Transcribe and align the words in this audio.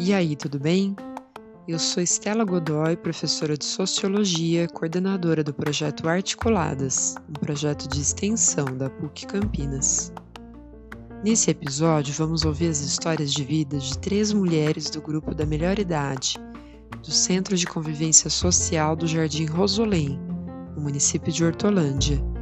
E 0.00 0.12
aí, 0.12 0.34
tudo 0.34 0.58
bem? 0.58 0.96
Eu 1.68 1.78
sou 1.78 2.02
Estela 2.02 2.44
Godoy, 2.44 2.96
professora 2.96 3.56
de 3.56 3.64
Sociologia, 3.64 4.66
coordenadora 4.66 5.44
do 5.44 5.54
projeto 5.54 6.08
Articuladas, 6.08 7.14
um 7.28 7.34
projeto 7.34 7.88
de 7.88 8.00
extensão 8.00 8.64
da 8.76 8.90
PUC 8.90 9.26
Campinas. 9.26 10.12
Nesse 11.22 11.50
episódio, 11.50 12.14
vamos 12.14 12.44
ouvir 12.44 12.68
as 12.68 12.80
histórias 12.80 13.32
de 13.32 13.44
vida 13.44 13.78
de 13.78 13.98
três 13.98 14.32
mulheres 14.32 14.90
do 14.90 15.00
grupo 15.00 15.34
da 15.34 15.44
melhor 15.44 15.78
idade, 15.78 16.36
do 17.02 17.10
Centro 17.12 17.56
de 17.56 17.66
Convivência 17.66 18.30
Social 18.30 18.96
do 18.96 19.06
Jardim 19.06 19.46
Rosolém, 19.46 20.18
no 20.74 20.82
município 20.82 21.32
de 21.32 21.44
Hortolândia. 21.44 22.37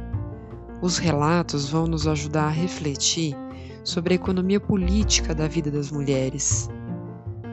Os 0.81 0.97
relatos 0.97 1.69
vão 1.69 1.87
nos 1.87 2.07
ajudar 2.07 2.45
a 2.45 2.51
refletir 2.51 3.35
sobre 3.83 4.13
a 4.13 4.15
economia 4.15 4.59
política 4.59 5.33
da 5.33 5.47
vida 5.47 5.71
das 5.71 5.91
mulheres 5.91 6.69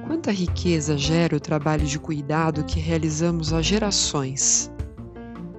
Quanta 0.07 0.31
riqueza 0.31 0.99
gera 0.99 1.35
o 1.35 1.41
trabalho 1.41 1.87
de 1.87 1.99
cuidado 1.99 2.63
que 2.65 2.79
realizamos 2.79 3.55
há 3.55 3.63
gerações. 3.63 4.71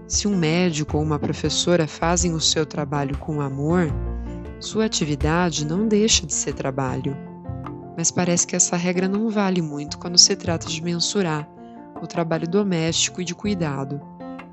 Se 0.08 0.28
um 0.28 0.38
médico 0.38 0.98
ou 0.98 1.04
uma 1.04 1.18
professora 1.18 1.88
fazem 1.88 2.32
o 2.32 2.40
seu 2.40 2.64
trabalho 2.64 3.18
com 3.18 3.42
amor, 3.42 3.92
sua 4.60 4.86
atividade 4.86 5.66
não 5.66 5.88
deixa 5.88 6.28
de 6.28 6.34
ser 6.34 6.54
trabalho. 6.54 7.18
Mas 7.98 8.12
parece 8.12 8.46
que 8.46 8.56
essa 8.56 8.78
regra 8.78 9.08
não 9.08 9.30
vale 9.32 9.64
muito 9.64 9.98
quando 9.98 10.18
se 10.18 10.36
trata 10.36 10.68
de 10.68 10.82
mensurar 10.82 11.50
o 12.00 12.06
trabalho 12.06 12.48
doméstico 12.48 13.22
e 13.22 13.26
de 13.26 13.34
cuidado, 13.34 14.00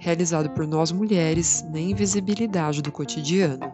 realizado 0.02 0.50
por 0.50 0.66
nós 0.66 0.90
mulheres 0.90 1.64
na 1.70 1.78
invisibilidade 1.78 2.82
do 2.82 2.90
cotidiano. 2.90 3.72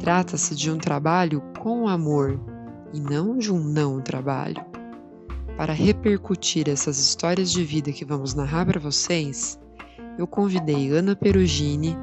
Trata-se 0.00 0.54
de 0.54 0.70
um 0.70 0.78
trabalho 0.78 1.42
com 1.60 1.86
amor 1.86 2.40
e 2.94 2.98
não 2.98 3.36
de 3.36 3.52
um 3.52 3.58
não 3.62 4.00
trabalho. 4.00 4.64
Para 5.54 5.74
repercutir 5.74 6.66
essas 6.70 6.98
histórias 6.98 7.52
de 7.52 7.62
vida 7.62 7.92
que 7.92 8.06
vamos 8.06 8.32
narrar 8.32 8.64
para 8.64 8.80
vocês, 8.80 9.60
eu 10.16 10.26
convidei 10.26 10.90
Ana 10.90 11.14
Perugini, 11.14 11.94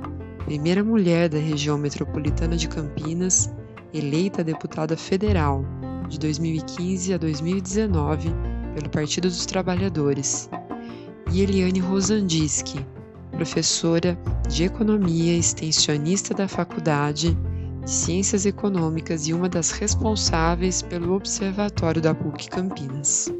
primeira 0.45 0.83
mulher 0.83 1.29
da 1.29 1.39
região 1.39 1.79
metropolitana 1.79 2.55
de 2.55 2.69
Campinas, 2.69 3.51
eleita 3.91 4.43
deputada 4.43 4.95
federal 4.95 5.65
de 6.07 6.19
2015 6.19 7.11
a 7.11 7.17
2019 7.17 8.29
pelo 8.75 8.89
Partido 8.91 9.27
dos 9.27 9.47
Trabalhadores, 9.47 10.47
e 11.33 11.41
Eliane 11.41 11.79
Rosandiski, 11.79 12.77
professora 13.31 14.15
de 14.47 14.65
Economia, 14.65 15.35
extensionista 15.35 16.31
da 16.31 16.47
Faculdade 16.47 17.35
de 17.83 17.89
Ciências 17.89 18.45
Econômicas 18.45 19.27
e 19.27 19.33
uma 19.33 19.49
das 19.49 19.71
responsáveis 19.71 20.83
pelo 20.83 21.15
Observatório 21.15 21.99
da 21.99 22.13
PUC 22.13 22.49
Campinas. 22.51 23.33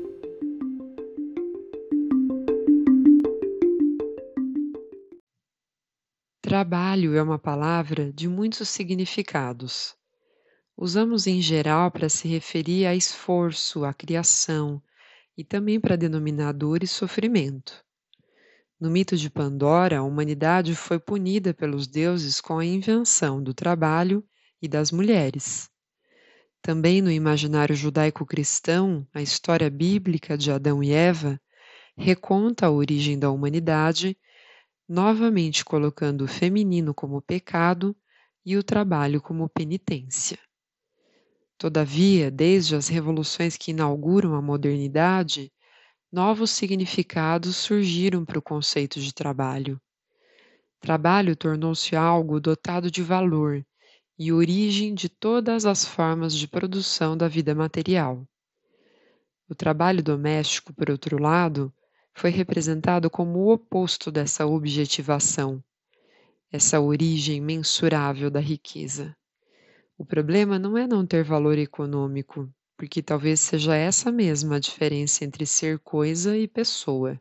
Trabalho 6.42 7.16
é 7.16 7.22
uma 7.22 7.38
palavra 7.38 8.12
de 8.12 8.28
muitos 8.28 8.70
significados. 8.70 9.96
Usamos 10.76 11.28
em 11.28 11.40
geral 11.40 11.92
para 11.92 12.10
se 12.10 12.28
referir 12.28 12.88
a 12.88 12.96
esforço, 12.96 13.86
a 13.86 13.94
criação 13.94 14.82
e 15.38 15.44
também 15.44 15.80
para 15.80 15.96
denominar 15.96 16.54
dor 16.54 16.82
e 16.84 16.88
sofrimento. 16.88 17.83
No 18.80 18.90
mito 18.90 19.16
de 19.16 19.30
Pandora, 19.30 20.00
a 20.00 20.04
humanidade 20.04 20.76
foi 20.76 21.00
punida 21.00 21.54
pelos 21.54 21.88
deuses 21.88 22.42
com 22.42 22.58
a 22.60 22.66
invenção 22.66 23.42
do 23.42 23.54
trabalho 23.54 24.24
e 24.62 24.68
das 24.68 24.92
mulheres. 24.92 25.70
Também 26.62 27.02
no 27.02 27.12
imaginário 27.12 27.76
judaico-cristão, 27.76 29.08
a 29.14 29.22
história 29.22 29.70
bíblica 29.70 30.38
de 30.38 30.52
Adão 30.52 30.84
e 30.84 30.92
Eva 30.92 31.40
reconta 31.98 32.66
a 32.66 32.72
origem 32.72 33.20
da 33.20 33.30
humanidade 33.30 34.18
novamente 34.88 35.64
colocando 35.64 36.24
o 36.24 36.28
feminino 36.28 36.94
como 36.94 37.22
pecado 37.22 37.96
e 38.46 38.58
o 38.58 38.64
trabalho 38.64 39.22
como 39.22 39.50
penitência. 39.50 40.38
Todavia, 41.58 42.30
desde 42.30 42.76
as 42.76 42.88
revoluções 42.88 43.56
que 43.56 43.72
inauguram 43.72 44.36
a 44.36 44.42
modernidade, 44.42 45.52
novos 46.14 46.52
significados 46.52 47.58
surgiram 47.58 48.24
para 48.24 48.38
o 48.38 48.42
conceito 48.42 49.00
de 49.00 49.12
trabalho. 49.12 49.82
Trabalho 50.80 51.36
tornou-se 51.36 51.96
algo 51.96 52.40
dotado 52.40 52.92
de 52.92 53.02
valor 53.02 53.66
e 54.16 54.32
origem 54.32 54.94
de 54.94 55.10
todas 55.10 55.66
as 55.66 55.84
formas 55.84 56.36
de 56.36 56.48
produção 56.48 57.18
da 57.18 57.28
vida 57.28 57.56
material. 57.56 58.24
O 59.50 59.56
trabalho 59.56 60.04
doméstico, 60.04 60.72
por 60.72 60.92
outro 60.92 61.20
lado, 61.20 61.74
foi 62.14 62.30
representado 62.30 63.10
como 63.10 63.40
o 63.40 63.52
oposto 63.52 64.12
dessa 64.12 64.46
objetivação, 64.46 65.64
essa 66.52 66.80
origem 66.80 67.42
mensurável 67.42 68.30
da 68.30 68.40
riqueza. 68.40 69.18
O 69.98 70.06
problema 70.06 70.60
não 70.60 70.78
é 70.78 70.86
não 70.86 71.08
ter 71.08 71.24
valor 71.24 71.58
econômico, 71.58 72.48
porque 72.84 73.02
talvez 73.02 73.40
seja 73.40 73.74
essa 73.78 74.12
mesma 74.12 74.58
a 74.58 74.60
diferença 74.60 75.24
entre 75.24 75.46
ser 75.46 75.80
coisa 75.80 76.38
e 76.38 76.50
pessoa. 76.50 77.18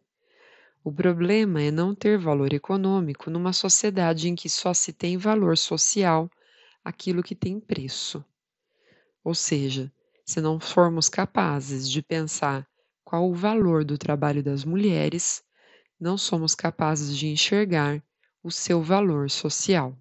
O 0.83 0.91
problema 0.91 1.63
é 1.63 1.71
não 1.71 1.95
ter 1.95 2.19
valor 2.19 2.53
econômico 2.53 3.31
numa 3.31 3.53
sociedade 3.53 4.29
em 4.29 4.35
que 4.35 4.49
só 4.49 4.75
se 4.75 4.93
tem 4.93 5.17
valor 5.17 5.57
social 5.57 6.29
aquilo 6.85 7.23
que 7.23 7.37
tem 7.37 7.61
preço. 7.61 8.25
Ou 9.23 9.37
seja, 9.37 9.89
se 10.27 10.41
não 10.41 10.59
formos 10.59 11.09
capazes 11.09 11.89
de 11.89 12.03
pensar 12.03 12.67
qual 13.05 13.31
o 13.31 13.35
valor 13.35 13.85
do 13.85 13.97
trabalho 13.97 14.43
das 14.43 14.65
mulheres, 14.65 15.45
não 15.99 16.19
somos 16.19 16.57
capazes 16.57 17.17
de 17.17 17.29
enxergar 17.29 18.03
o 18.43 18.51
seu 18.51 18.83
valor 18.83 19.31
social. 19.31 19.97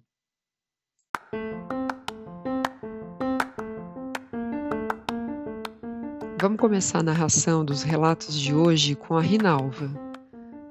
Vamos 6.42 6.58
começar 6.58 6.98
a 6.98 7.02
narração 7.04 7.64
dos 7.64 7.84
relatos 7.84 8.36
de 8.36 8.52
hoje 8.52 8.96
com 8.96 9.16
a 9.16 9.22
Rinalva. 9.22 9.88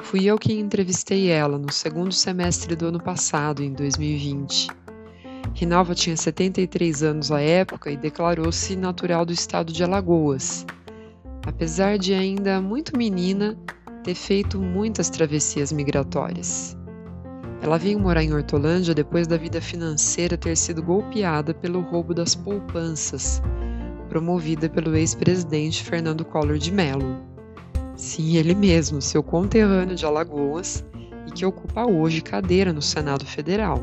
Fui 0.01 0.25
eu 0.25 0.37
quem 0.37 0.59
entrevistei 0.59 1.29
ela 1.29 1.57
no 1.57 1.71
segundo 1.71 2.11
semestre 2.11 2.75
do 2.75 2.87
ano 2.87 3.01
passado, 3.01 3.63
em 3.63 3.71
2020. 3.71 4.67
Rinalva 5.53 5.95
tinha 5.95 6.17
73 6.17 7.03
anos 7.03 7.31
à 7.31 7.39
época 7.39 7.89
e 7.89 7.95
declarou-se 7.95 8.75
natural 8.75 9.25
do 9.25 9.31
estado 9.31 9.71
de 9.71 9.81
Alagoas, 9.81 10.65
apesar 11.47 11.97
de 11.97 12.13
ainda 12.13 12.59
muito 12.59 12.97
menina, 12.97 13.57
ter 14.03 14.15
feito 14.15 14.59
muitas 14.59 15.09
travessias 15.09 15.71
migratórias. 15.71 16.75
Ela 17.61 17.77
veio 17.77 17.97
morar 17.97 18.23
em 18.23 18.33
Hortolândia 18.33 18.93
depois 18.93 19.25
da 19.25 19.37
vida 19.37 19.61
financeira 19.61 20.35
ter 20.35 20.57
sido 20.57 20.83
golpeada 20.83 21.53
pelo 21.53 21.79
roubo 21.79 22.13
das 22.13 22.35
poupanças, 22.35 23.41
promovida 24.11 24.67
pelo 24.67 24.93
ex-presidente 24.93 25.85
Fernando 25.85 26.25
Collor 26.25 26.57
de 26.57 26.69
Mello. 26.69 27.15
Sim, 27.95 28.35
ele 28.35 28.53
mesmo, 28.53 29.01
seu 29.01 29.23
conterrâneo 29.23 29.95
de 29.95 30.05
Alagoas 30.05 30.83
e 31.25 31.31
que 31.31 31.45
ocupa 31.45 31.85
hoje 31.85 32.19
cadeira 32.19 32.73
no 32.73 32.81
Senado 32.81 33.25
Federal, 33.25 33.79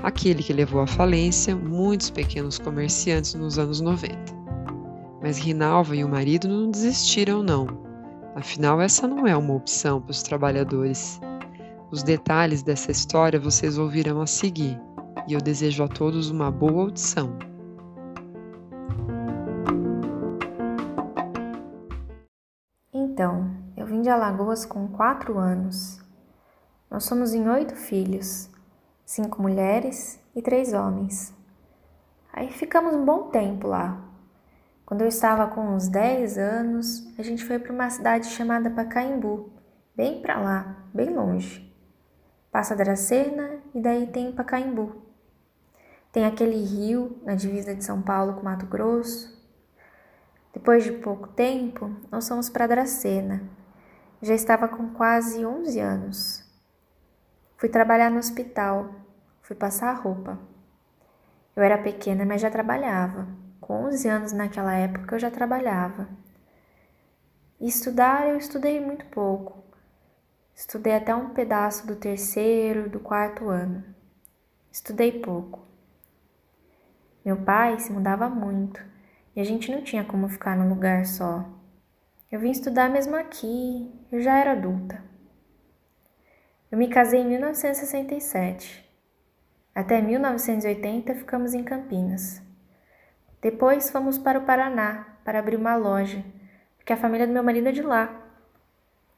aquele 0.00 0.44
que 0.44 0.52
levou 0.52 0.80
à 0.80 0.86
falência 0.86 1.56
muitos 1.56 2.08
pequenos 2.08 2.56
comerciantes 2.56 3.34
nos 3.34 3.58
anos 3.58 3.80
90. 3.80 4.16
Mas 5.20 5.38
Rinalva 5.38 5.96
e 5.96 6.04
o 6.04 6.08
marido 6.08 6.46
não 6.46 6.70
desistiram, 6.70 7.42
não. 7.42 7.66
Afinal, 8.36 8.80
essa 8.80 9.08
não 9.08 9.26
é 9.26 9.36
uma 9.36 9.54
opção 9.54 10.00
para 10.00 10.12
os 10.12 10.22
trabalhadores. 10.22 11.20
Os 11.90 12.04
detalhes 12.04 12.62
dessa 12.62 12.92
história 12.92 13.40
vocês 13.40 13.76
ouvirão 13.76 14.20
a 14.20 14.26
seguir, 14.26 14.80
e 15.26 15.32
eu 15.32 15.40
desejo 15.40 15.82
a 15.82 15.88
todos 15.88 16.30
uma 16.30 16.48
boa 16.48 16.82
audição. 16.82 17.36
Então, 23.18 23.50
eu 23.76 23.84
vim 23.84 24.00
de 24.00 24.08
Alagoas 24.08 24.64
com 24.64 24.86
quatro 24.86 25.38
anos. 25.38 26.00
Nós 26.88 27.02
somos 27.02 27.34
em 27.34 27.48
oito 27.48 27.74
filhos, 27.74 28.48
cinco 29.04 29.42
mulheres 29.42 30.20
e 30.36 30.40
três 30.40 30.72
homens. 30.72 31.34
Aí 32.32 32.48
ficamos 32.52 32.94
um 32.94 33.04
bom 33.04 33.24
tempo 33.24 33.66
lá, 33.66 34.00
quando 34.86 35.00
eu 35.00 35.08
estava 35.08 35.48
com 35.48 35.62
uns 35.62 35.88
10 35.88 36.38
anos, 36.38 37.12
a 37.18 37.22
gente 37.24 37.44
foi 37.44 37.58
para 37.58 37.72
uma 37.72 37.90
cidade 37.90 38.28
chamada 38.28 38.70
Pacaembu, 38.70 39.50
bem 39.96 40.22
para 40.22 40.40
lá, 40.40 40.76
bem 40.94 41.12
longe. 41.12 41.74
Passa 42.52 42.76
Dracena 42.76 43.58
e 43.74 43.80
daí 43.80 44.06
tem 44.06 44.30
Pacaembu. 44.30 44.94
Tem 46.12 46.24
aquele 46.24 46.64
rio 46.64 47.18
na 47.24 47.34
divisa 47.34 47.74
de 47.74 47.84
São 47.84 48.00
Paulo 48.00 48.34
com 48.34 48.44
Mato 48.44 48.66
Grosso. 48.66 49.37
Depois 50.58 50.82
de 50.82 50.90
pouco 50.90 51.28
tempo, 51.28 51.88
nós 52.10 52.28
fomos 52.28 52.50
para 52.50 52.66
Dracena. 52.66 53.48
Já 54.20 54.34
estava 54.34 54.66
com 54.66 54.90
quase 54.90 55.46
11 55.46 55.78
anos. 55.78 56.44
Fui 57.56 57.68
trabalhar 57.68 58.10
no 58.10 58.18
hospital, 58.18 58.92
fui 59.40 59.54
passar 59.54 59.92
roupa. 59.92 60.36
Eu 61.54 61.62
era 61.62 61.78
pequena, 61.78 62.24
mas 62.26 62.40
já 62.40 62.50
trabalhava. 62.50 63.28
Com 63.60 63.84
11 63.84 64.08
anos 64.08 64.32
naquela 64.32 64.74
época 64.74 65.14
eu 65.14 65.20
já 65.20 65.30
trabalhava. 65.30 66.08
E 67.60 67.68
estudar 67.68 68.28
eu 68.28 68.36
estudei 68.36 68.80
muito 68.80 69.06
pouco. 69.06 69.62
Estudei 70.56 70.96
até 70.96 71.14
um 71.14 71.30
pedaço 71.30 71.86
do 71.86 71.94
terceiro, 71.94 72.90
do 72.90 72.98
quarto 72.98 73.48
ano. 73.48 73.84
Estudei 74.72 75.20
pouco. 75.20 75.60
Meu 77.24 77.36
pai 77.36 77.78
se 77.78 77.92
mudava 77.92 78.28
muito 78.28 78.97
e 79.38 79.40
a 79.40 79.44
gente 79.44 79.70
não 79.70 79.80
tinha 79.82 80.02
como 80.02 80.28
ficar 80.28 80.56
num 80.56 80.68
lugar 80.68 81.06
só. 81.06 81.48
Eu 82.28 82.40
vim 82.40 82.50
estudar 82.50 82.90
mesmo 82.90 83.14
aqui, 83.14 83.88
eu 84.10 84.20
já 84.20 84.36
era 84.36 84.50
adulta. 84.50 85.00
Eu 86.72 86.76
me 86.76 86.88
casei 86.88 87.20
em 87.20 87.28
1967. 87.28 88.84
Até 89.72 90.02
1980 90.02 91.14
ficamos 91.14 91.54
em 91.54 91.62
Campinas. 91.62 92.42
Depois 93.40 93.90
fomos 93.90 94.18
para 94.18 94.40
o 94.40 94.44
Paraná 94.44 95.06
para 95.24 95.38
abrir 95.38 95.54
uma 95.54 95.76
loja 95.76 96.20
porque 96.76 96.92
a 96.92 96.96
família 96.96 97.24
do 97.24 97.32
meu 97.32 97.44
marido 97.44 97.68
é 97.68 97.72
de 97.72 97.82
lá. 97.82 98.10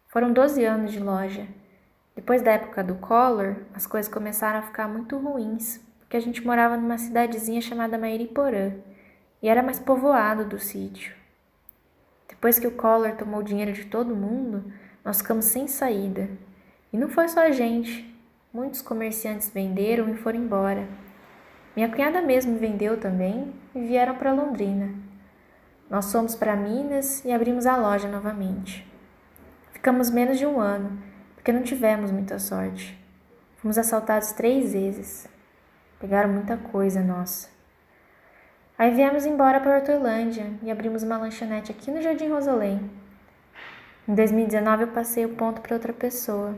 Foram 0.08 0.34
12 0.34 0.62
anos 0.66 0.92
de 0.92 1.00
loja. 1.00 1.48
Depois 2.14 2.42
da 2.42 2.52
época 2.52 2.84
do 2.84 2.96
Collor, 2.96 3.56
as 3.72 3.86
coisas 3.86 4.12
começaram 4.12 4.58
a 4.58 4.62
ficar 4.62 4.86
muito 4.86 5.16
ruins, 5.16 5.80
porque 5.98 6.18
a 6.18 6.20
gente 6.20 6.44
morava 6.44 6.76
numa 6.76 6.98
cidadezinha 6.98 7.62
chamada 7.62 7.96
Mairiporã 7.96 8.72
e 9.42 9.48
era 9.48 9.62
mais 9.62 9.78
povoado 9.78 10.44
do 10.44 10.58
sítio. 10.58 11.14
Depois 12.28 12.58
que 12.58 12.66
o 12.66 12.72
Collor 12.72 13.12
tomou 13.16 13.40
o 13.40 13.44
dinheiro 13.44 13.72
de 13.72 13.84
todo 13.84 14.16
mundo, 14.16 14.72
nós 15.04 15.18
ficamos 15.18 15.46
sem 15.46 15.66
saída. 15.66 16.28
E 16.92 16.96
não 16.96 17.08
foi 17.08 17.28
só 17.28 17.40
a 17.40 17.50
gente. 17.50 18.08
Muitos 18.52 18.82
comerciantes 18.82 19.50
venderam 19.50 20.08
e 20.08 20.16
foram 20.16 20.38
embora. 20.38 20.88
Minha 21.76 21.88
cunhada 21.88 22.20
mesmo 22.20 22.58
vendeu 22.58 22.98
também 22.98 23.52
e 23.74 23.80
vieram 23.80 24.16
para 24.16 24.32
Londrina. 24.32 24.92
Nós 25.88 26.10
fomos 26.10 26.34
para 26.34 26.56
Minas 26.56 27.24
e 27.24 27.32
abrimos 27.32 27.66
a 27.66 27.76
loja 27.76 28.08
novamente. 28.08 28.86
Ficamos 29.72 30.10
menos 30.10 30.38
de 30.38 30.46
um 30.46 30.60
ano, 30.60 31.02
porque 31.34 31.52
não 31.52 31.62
tivemos 31.62 32.10
muita 32.10 32.38
sorte. 32.38 32.98
Fomos 33.56 33.76
assaltados 33.76 34.32
três 34.32 34.72
vezes. 34.72 35.28
Pegaram 35.98 36.32
muita 36.32 36.56
coisa 36.56 37.02
nossa. 37.02 37.59
Aí 38.80 38.94
viemos 38.94 39.26
embora 39.26 39.60
para 39.60 39.76
Hortolândia 39.76 40.54
e 40.62 40.70
abrimos 40.70 41.02
uma 41.02 41.18
lanchonete 41.18 41.70
aqui 41.70 41.90
no 41.90 42.00
Jardim 42.00 42.30
Rosolém. 42.30 42.90
Em 44.08 44.14
2019 44.14 44.84
eu 44.84 44.88
passei 44.88 45.26
o 45.26 45.34
ponto 45.36 45.60
para 45.60 45.74
outra 45.74 45.92
pessoa. 45.92 46.56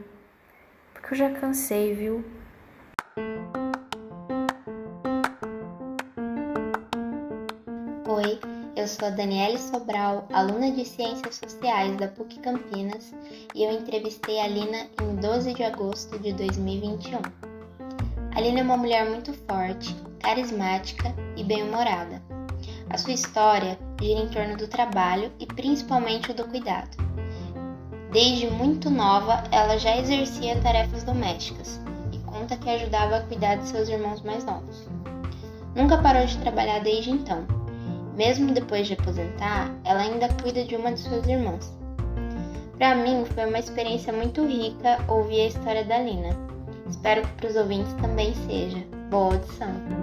Porque 0.94 1.14
eu 1.14 1.18
já 1.18 1.30
cansei, 1.30 1.92
viu? 1.92 2.24
Oi, 8.06 8.38
eu 8.76 8.86
sou 8.86 9.08
a 9.08 9.10
Daniele 9.10 9.58
Sobral, 9.58 10.28
aluna 10.32 10.70
de 10.70 10.84
Ciências 10.84 11.34
Sociais 11.34 11.96
da 11.96 12.06
PUC 12.06 12.38
Campinas, 12.38 13.12
e 13.52 13.64
eu 13.64 13.72
entrevistei 13.72 14.38
a 14.38 14.46
Lina 14.46 14.86
em 15.02 15.16
12 15.16 15.54
de 15.54 15.64
agosto 15.64 16.16
de 16.20 16.32
2021. 16.34 17.18
A 18.36 18.40
Lina 18.40 18.60
é 18.60 18.62
uma 18.62 18.76
mulher 18.76 19.10
muito 19.10 19.32
forte, 19.32 19.92
carismática 20.22 21.14
e 21.36 21.44
bem-humorada. 21.44 22.22
A 22.88 22.96
sua 22.96 23.12
história 23.12 23.78
gira 24.00 24.20
em 24.20 24.28
torno 24.28 24.56
do 24.56 24.68
trabalho 24.68 25.30
e 25.38 25.46
principalmente 25.46 26.30
o 26.30 26.34
do 26.34 26.44
cuidado. 26.44 26.96
Desde 28.10 28.46
muito 28.48 28.88
nova, 28.88 29.44
ela 29.50 29.78
já 29.78 29.96
exercia 29.96 30.60
tarefas 30.60 31.02
domésticas 31.02 31.80
e 32.12 32.18
conta 32.18 32.56
que 32.56 32.70
ajudava 32.70 33.16
a 33.16 33.22
cuidar 33.22 33.56
de 33.56 33.68
seus 33.68 33.88
irmãos 33.88 34.22
mais 34.22 34.44
novos. 34.44 34.88
Nunca 35.74 35.98
parou 35.98 36.24
de 36.24 36.38
trabalhar 36.38 36.80
desde 36.80 37.10
então 37.10 37.46
mesmo 38.16 38.52
depois 38.52 38.86
de 38.86 38.94
aposentar, 38.94 39.70
ela 39.84 40.02
ainda 40.02 40.28
cuida 40.42 40.64
de 40.64 40.76
uma 40.76 40.92
de 40.92 41.00
suas 41.00 41.26
irmãs. 41.26 41.72
Para 42.76 42.94
mim, 42.94 43.24
foi 43.24 43.46
uma 43.46 43.58
experiência 43.58 44.12
muito 44.12 44.44
rica 44.44 44.98
ouvir 45.08 45.40
a 45.40 45.46
história 45.46 45.84
da 45.84 45.98
Lina. 45.98 46.36
Espero 46.88 47.22
que 47.22 47.32
para 47.34 47.48
os 47.48 47.56
ouvintes 47.56 47.92
também 47.94 48.34
seja. 48.46 48.84
Boa 49.10 49.34
audição! 49.34 50.01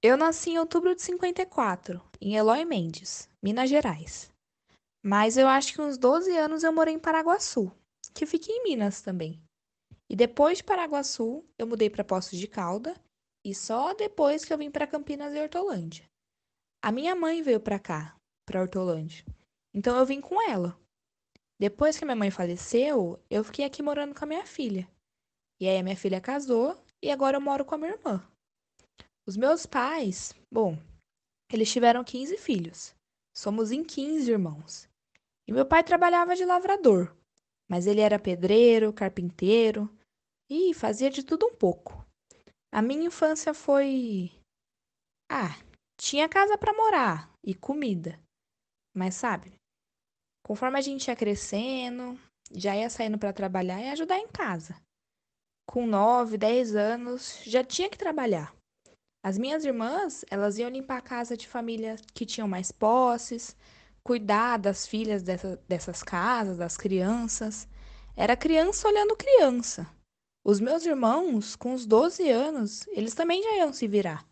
Eu 0.00 0.16
nasci 0.16 0.50
em 0.50 0.58
outubro 0.60 0.94
de 0.94 1.02
54, 1.02 2.00
em 2.20 2.36
Eloy 2.36 2.64
Mendes, 2.64 3.28
Minas 3.42 3.68
Gerais. 3.68 4.30
Mas 5.04 5.36
eu 5.36 5.48
acho 5.48 5.74
que 5.74 5.80
uns 5.80 5.98
12 5.98 6.36
anos 6.36 6.62
eu 6.62 6.72
morei 6.72 6.94
em 6.94 7.00
Paraguaçu, 7.00 7.72
que 8.14 8.24
fica 8.24 8.46
em 8.48 8.62
Minas 8.62 9.02
também. 9.02 9.42
E 10.08 10.14
depois 10.14 10.58
de 10.58 10.64
Paraguaçu, 10.64 11.44
eu 11.58 11.66
mudei 11.66 11.90
para 11.90 12.04
Poços 12.04 12.38
de 12.38 12.46
Calda 12.46 12.94
e 13.44 13.52
só 13.52 13.92
depois 13.92 14.44
que 14.44 14.52
eu 14.52 14.58
vim 14.58 14.70
para 14.70 14.86
Campinas 14.86 15.34
e 15.34 15.40
Hortolândia. 15.40 16.08
A 16.80 16.92
minha 16.92 17.16
mãe 17.16 17.42
veio 17.42 17.58
para 17.58 17.80
cá, 17.80 18.16
para 18.46 18.60
Hortolândia. 18.60 19.24
Então 19.74 19.98
eu 19.98 20.06
vim 20.06 20.20
com 20.20 20.40
ela. 20.48 20.78
Depois 21.58 21.98
que 21.98 22.04
minha 22.04 22.14
mãe 22.14 22.30
faleceu, 22.30 23.20
eu 23.28 23.42
fiquei 23.42 23.64
aqui 23.64 23.82
morando 23.82 24.14
com 24.14 24.24
a 24.24 24.28
minha 24.28 24.46
filha. 24.46 24.88
E 25.60 25.68
aí 25.68 25.76
a 25.76 25.82
minha 25.82 25.96
filha 25.96 26.20
casou 26.20 26.80
e 27.02 27.10
agora 27.10 27.36
eu 27.36 27.40
moro 27.40 27.64
com 27.64 27.74
a 27.74 27.78
minha 27.78 27.90
irmã. 27.94 28.24
Os 29.28 29.36
meus 29.36 29.66
pais, 29.66 30.32
bom, 30.50 30.78
eles 31.52 31.70
tiveram 31.70 32.02
15 32.02 32.38
filhos. 32.38 32.94
Somos 33.36 33.70
em 33.70 33.84
15 33.84 34.30
irmãos. 34.30 34.88
E 35.46 35.52
meu 35.52 35.66
pai 35.66 35.84
trabalhava 35.84 36.34
de 36.34 36.46
lavrador, 36.46 37.14
mas 37.68 37.86
ele 37.86 38.00
era 38.00 38.18
pedreiro, 38.18 38.90
carpinteiro 38.90 39.86
e 40.48 40.72
fazia 40.72 41.10
de 41.10 41.22
tudo 41.22 41.44
um 41.44 41.54
pouco. 41.54 42.02
A 42.72 42.80
minha 42.80 43.04
infância 43.04 43.52
foi. 43.52 44.32
Ah, 45.30 45.58
tinha 46.00 46.26
casa 46.26 46.56
para 46.56 46.72
morar 46.72 47.30
e 47.44 47.54
comida. 47.54 48.18
Mas 48.96 49.14
sabe, 49.14 49.52
conforme 50.42 50.78
a 50.78 50.80
gente 50.80 51.08
ia 51.08 51.14
crescendo, 51.14 52.18
já 52.50 52.74
ia 52.74 52.88
saindo 52.88 53.18
para 53.18 53.34
trabalhar 53.34 53.78
e 53.78 53.90
ajudar 53.90 54.18
em 54.18 54.28
casa. 54.28 54.74
Com 55.68 55.86
9, 55.86 56.38
10 56.38 56.74
anos, 56.74 57.42
já 57.44 57.62
tinha 57.62 57.90
que 57.90 57.98
trabalhar. 57.98 58.56
As 59.22 59.36
minhas 59.36 59.64
irmãs, 59.64 60.24
elas 60.30 60.58
iam 60.58 60.70
limpar 60.70 60.98
a 60.98 61.02
casa 61.02 61.36
de 61.36 61.48
família 61.48 61.96
que 62.14 62.24
tinham 62.24 62.46
mais 62.46 62.70
posses, 62.70 63.56
cuidar 64.02 64.58
das 64.58 64.86
filhas 64.86 65.22
dessa, 65.22 65.60
dessas 65.68 66.02
casas, 66.02 66.56
das 66.56 66.76
crianças. 66.76 67.68
Era 68.16 68.36
criança 68.36 68.88
olhando 68.88 69.16
criança. 69.16 69.86
Os 70.44 70.60
meus 70.60 70.86
irmãos, 70.86 71.56
com 71.56 71.74
os 71.74 71.84
12 71.84 72.28
anos, 72.30 72.86
eles 72.88 73.14
também 73.14 73.42
já 73.42 73.56
iam 73.56 73.72
se 73.72 73.86
virar, 73.86 74.24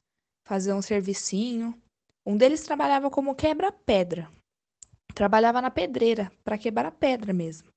fazer 0.47 0.73
um 0.73 0.81
servicinho. 0.81 1.79
Um 2.25 2.37
deles 2.37 2.63
trabalhava 2.63 3.11
como 3.11 3.35
quebra-pedra. 3.35 4.31
Trabalhava 5.15 5.61
na 5.61 5.71
pedreira, 5.71 6.31
para 6.45 6.59
quebrar 6.59 6.87
a 6.87 6.91
pedra 6.91 7.33
mesmo. 7.33 7.69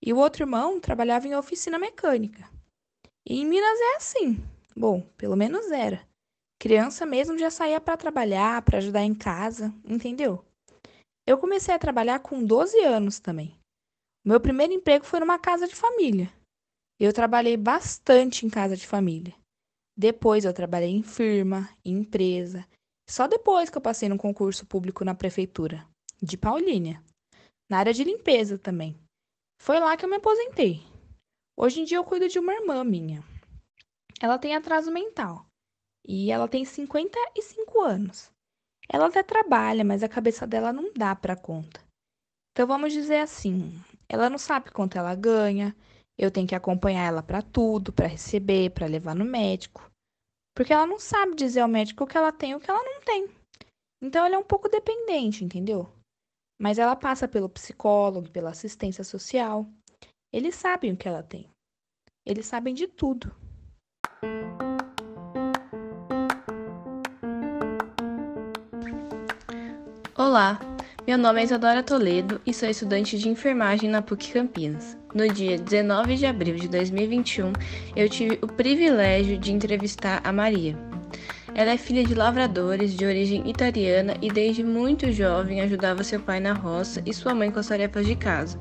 E 0.00 0.12
o 0.12 0.18
outro 0.18 0.44
irmão 0.44 0.80
trabalhava 0.80 1.26
em 1.26 1.34
oficina 1.34 1.78
mecânica. 1.78 2.48
E 3.28 3.40
em 3.40 3.44
Minas 3.46 3.78
é 3.80 3.96
assim. 3.96 4.42
Bom, 4.76 5.02
pelo 5.16 5.36
menos 5.36 5.70
era. 5.70 6.06
Criança 6.60 7.06
mesmo 7.06 7.38
já 7.38 7.50
saía 7.50 7.80
para 7.80 7.96
trabalhar, 7.96 8.62
para 8.62 8.78
ajudar 8.78 9.04
em 9.04 9.14
casa, 9.14 9.72
entendeu? 9.84 10.44
Eu 11.24 11.38
comecei 11.38 11.72
a 11.72 11.78
trabalhar 11.78 12.18
com 12.18 12.44
12 12.44 12.80
anos 12.80 13.20
também. 13.20 13.56
Meu 14.24 14.40
primeiro 14.40 14.72
emprego 14.72 15.04
foi 15.04 15.20
numa 15.20 15.38
casa 15.38 15.68
de 15.68 15.74
família. 15.76 16.32
Eu 16.98 17.12
trabalhei 17.12 17.56
bastante 17.56 18.44
em 18.44 18.50
casa 18.50 18.76
de 18.76 18.88
família. 18.88 19.36
Depois 19.96 20.44
eu 20.44 20.52
trabalhei 20.52 20.90
em 20.90 21.02
firma, 21.02 21.68
em 21.84 21.98
empresa. 21.98 22.66
Só 23.08 23.28
depois 23.28 23.70
que 23.70 23.78
eu 23.78 23.82
passei 23.82 24.08
no 24.08 24.18
concurso 24.18 24.66
público 24.66 25.04
na 25.04 25.14
prefeitura, 25.14 25.86
de 26.20 26.36
Paulínia, 26.36 27.00
na 27.70 27.78
área 27.78 27.94
de 27.94 28.02
limpeza 28.02 28.58
também. 28.58 28.98
Foi 29.62 29.78
lá 29.78 29.96
que 29.96 30.04
eu 30.04 30.10
me 30.10 30.16
aposentei. 30.16 30.82
Hoje 31.56 31.80
em 31.80 31.84
dia 31.84 31.98
eu 31.98 32.04
cuido 32.04 32.28
de 32.28 32.38
uma 32.40 32.52
irmã 32.52 32.82
minha. 32.82 33.22
Ela 34.20 34.38
tem 34.38 34.56
atraso 34.56 34.90
mental 34.90 35.47
e 36.06 36.30
ela 36.30 36.48
tem 36.48 36.64
55 36.64 37.80
anos. 37.80 38.30
Ela 38.88 39.06
até 39.06 39.22
trabalha, 39.22 39.84
mas 39.84 40.02
a 40.02 40.08
cabeça 40.08 40.46
dela 40.46 40.72
não 40.72 40.92
dá 40.94 41.14
para 41.14 41.36
conta. 41.36 41.80
Então 42.52 42.66
vamos 42.66 42.92
dizer 42.92 43.18
assim, 43.18 43.72
ela 44.08 44.28
não 44.28 44.38
sabe 44.38 44.70
quanto 44.70 44.98
ela 44.98 45.14
ganha, 45.14 45.76
eu 46.16 46.30
tenho 46.30 46.48
que 46.48 46.54
acompanhar 46.54 47.06
ela 47.06 47.22
para 47.22 47.40
tudo, 47.40 47.92
para 47.92 48.08
receber, 48.08 48.70
para 48.70 48.86
levar 48.86 49.14
no 49.14 49.24
médico. 49.24 49.88
Porque 50.56 50.72
ela 50.72 50.86
não 50.86 50.98
sabe 50.98 51.36
dizer 51.36 51.60
ao 51.60 51.68
médico 51.68 52.02
o 52.02 52.06
que 52.06 52.16
ela 52.16 52.32
tem 52.32 52.50
e 52.50 52.54
o 52.56 52.60
que 52.60 52.68
ela 52.68 52.82
não 52.82 53.00
tem. 53.02 53.28
Então 54.02 54.26
ela 54.26 54.34
é 54.34 54.38
um 54.38 54.44
pouco 54.44 54.68
dependente, 54.68 55.44
entendeu? 55.44 55.88
Mas 56.60 56.78
ela 56.78 56.96
passa 56.96 57.28
pelo 57.28 57.48
psicólogo, 57.48 58.30
pela 58.30 58.50
assistência 58.50 59.04
social. 59.04 59.64
Eles 60.32 60.56
sabem 60.56 60.92
o 60.92 60.96
que 60.96 61.06
ela 61.06 61.22
tem. 61.22 61.48
Eles 62.26 62.46
sabem 62.46 62.74
de 62.74 62.88
tudo. 62.88 63.32
Olá, 70.18 70.58
meu 71.06 71.16
nome 71.16 71.40
é 71.40 71.44
Isadora 71.44 71.80
Toledo 71.80 72.40
e 72.44 72.52
sou 72.52 72.68
estudante 72.68 73.16
de 73.16 73.28
enfermagem 73.28 73.88
na 73.88 74.02
PUC 74.02 74.32
Campinas. 74.32 74.98
no 75.14 75.28
dia 75.32 75.56
19 75.56 76.16
de 76.16 76.26
abril 76.26 76.56
de 76.56 76.66
2021, 76.66 77.52
eu 77.94 78.08
tive 78.08 78.36
o 78.42 78.48
privilégio 78.48 79.38
de 79.38 79.52
entrevistar 79.52 80.20
a 80.24 80.32
Maria. 80.32 80.76
Ela 81.54 81.70
é 81.70 81.76
filha 81.76 82.02
de 82.02 82.16
lavradores 82.16 82.96
de 82.96 83.06
origem 83.06 83.48
italiana 83.48 84.16
e 84.20 84.28
desde 84.28 84.64
muito 84.64 85.12
jovem 85.12 85.60
ajudava 85.60 86.02
seu 86.02 86.18
pai 86.18 86.40
na 86.40 86.52
roça 86.52 87.00
e 87.06 87.14
sua 87.14 87.32
mãe 87.32 87.52
com 87.52 87.60
as 87.60 87.68
tarefas 87.68 88.04
de 88.04 88.16
casa. 88.16 88.58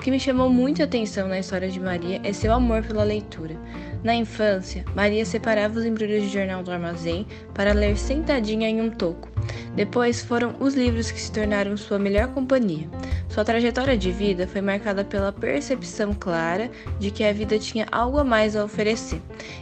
O 0.00 0.02
que 0.02 0.10
me 0.10 0.18
chamou 0.18 0.48
muita 0.48 0.84
atenção 0.84 1.28
na 1.28 1.38
história 1.38 1.68
de 1.68 1.78
Maria 1.78 2.22
é 2.24 2.32
seu 2.32 2.54
amor 2.54 2.82
pela 2.82 3.04
leitura. 3.04 3.54
Na 4.02 4.14
infância, 4.14 4.82
Maria 4.96 5.26
separava 5.26 5.78
os 5.78 5.84
embrulhos 5.84 6.22
de 6.22 6.30
jornal 6.30 6.62
do 6.62 6.72
armazém 6.72 7.26
para 7.52 7.74
ler 7.74 7.98
sentadinha 7.98 8.66
em 8.66 8.80
um 8.80 8.88
toco. 8.88 9.28
Depois 9.76 10.22
foram 10.22 10.56
os 10.58 10.72
livros 10.72 11.10
que 11.10 11.20
se 11.20 11.30
tornaram 11.30 11.76
sua 11.76 11.98
melhor 11.98 12.28
companhia. 12.28 12.88
Sua 13.28 13.44
trajetória 13.44 13.94
de 13.94 14.10
vida 14.10 14.46
foi 14.46 14.62
marcada 14.62 15.04
pela 15.04 15.32
percepção 15.32 16.14
clara 16.14 16.70
de 16.98 17.10
que 17.10 17.22
a 17.22 17.30
vida 17.30 17.58
tinha 17.58 17.86
algo 17.92 18.16
a 18.16 18.24
mais 18.24 18.56
a 18.56 18.64
oferecer, 18.64 19.20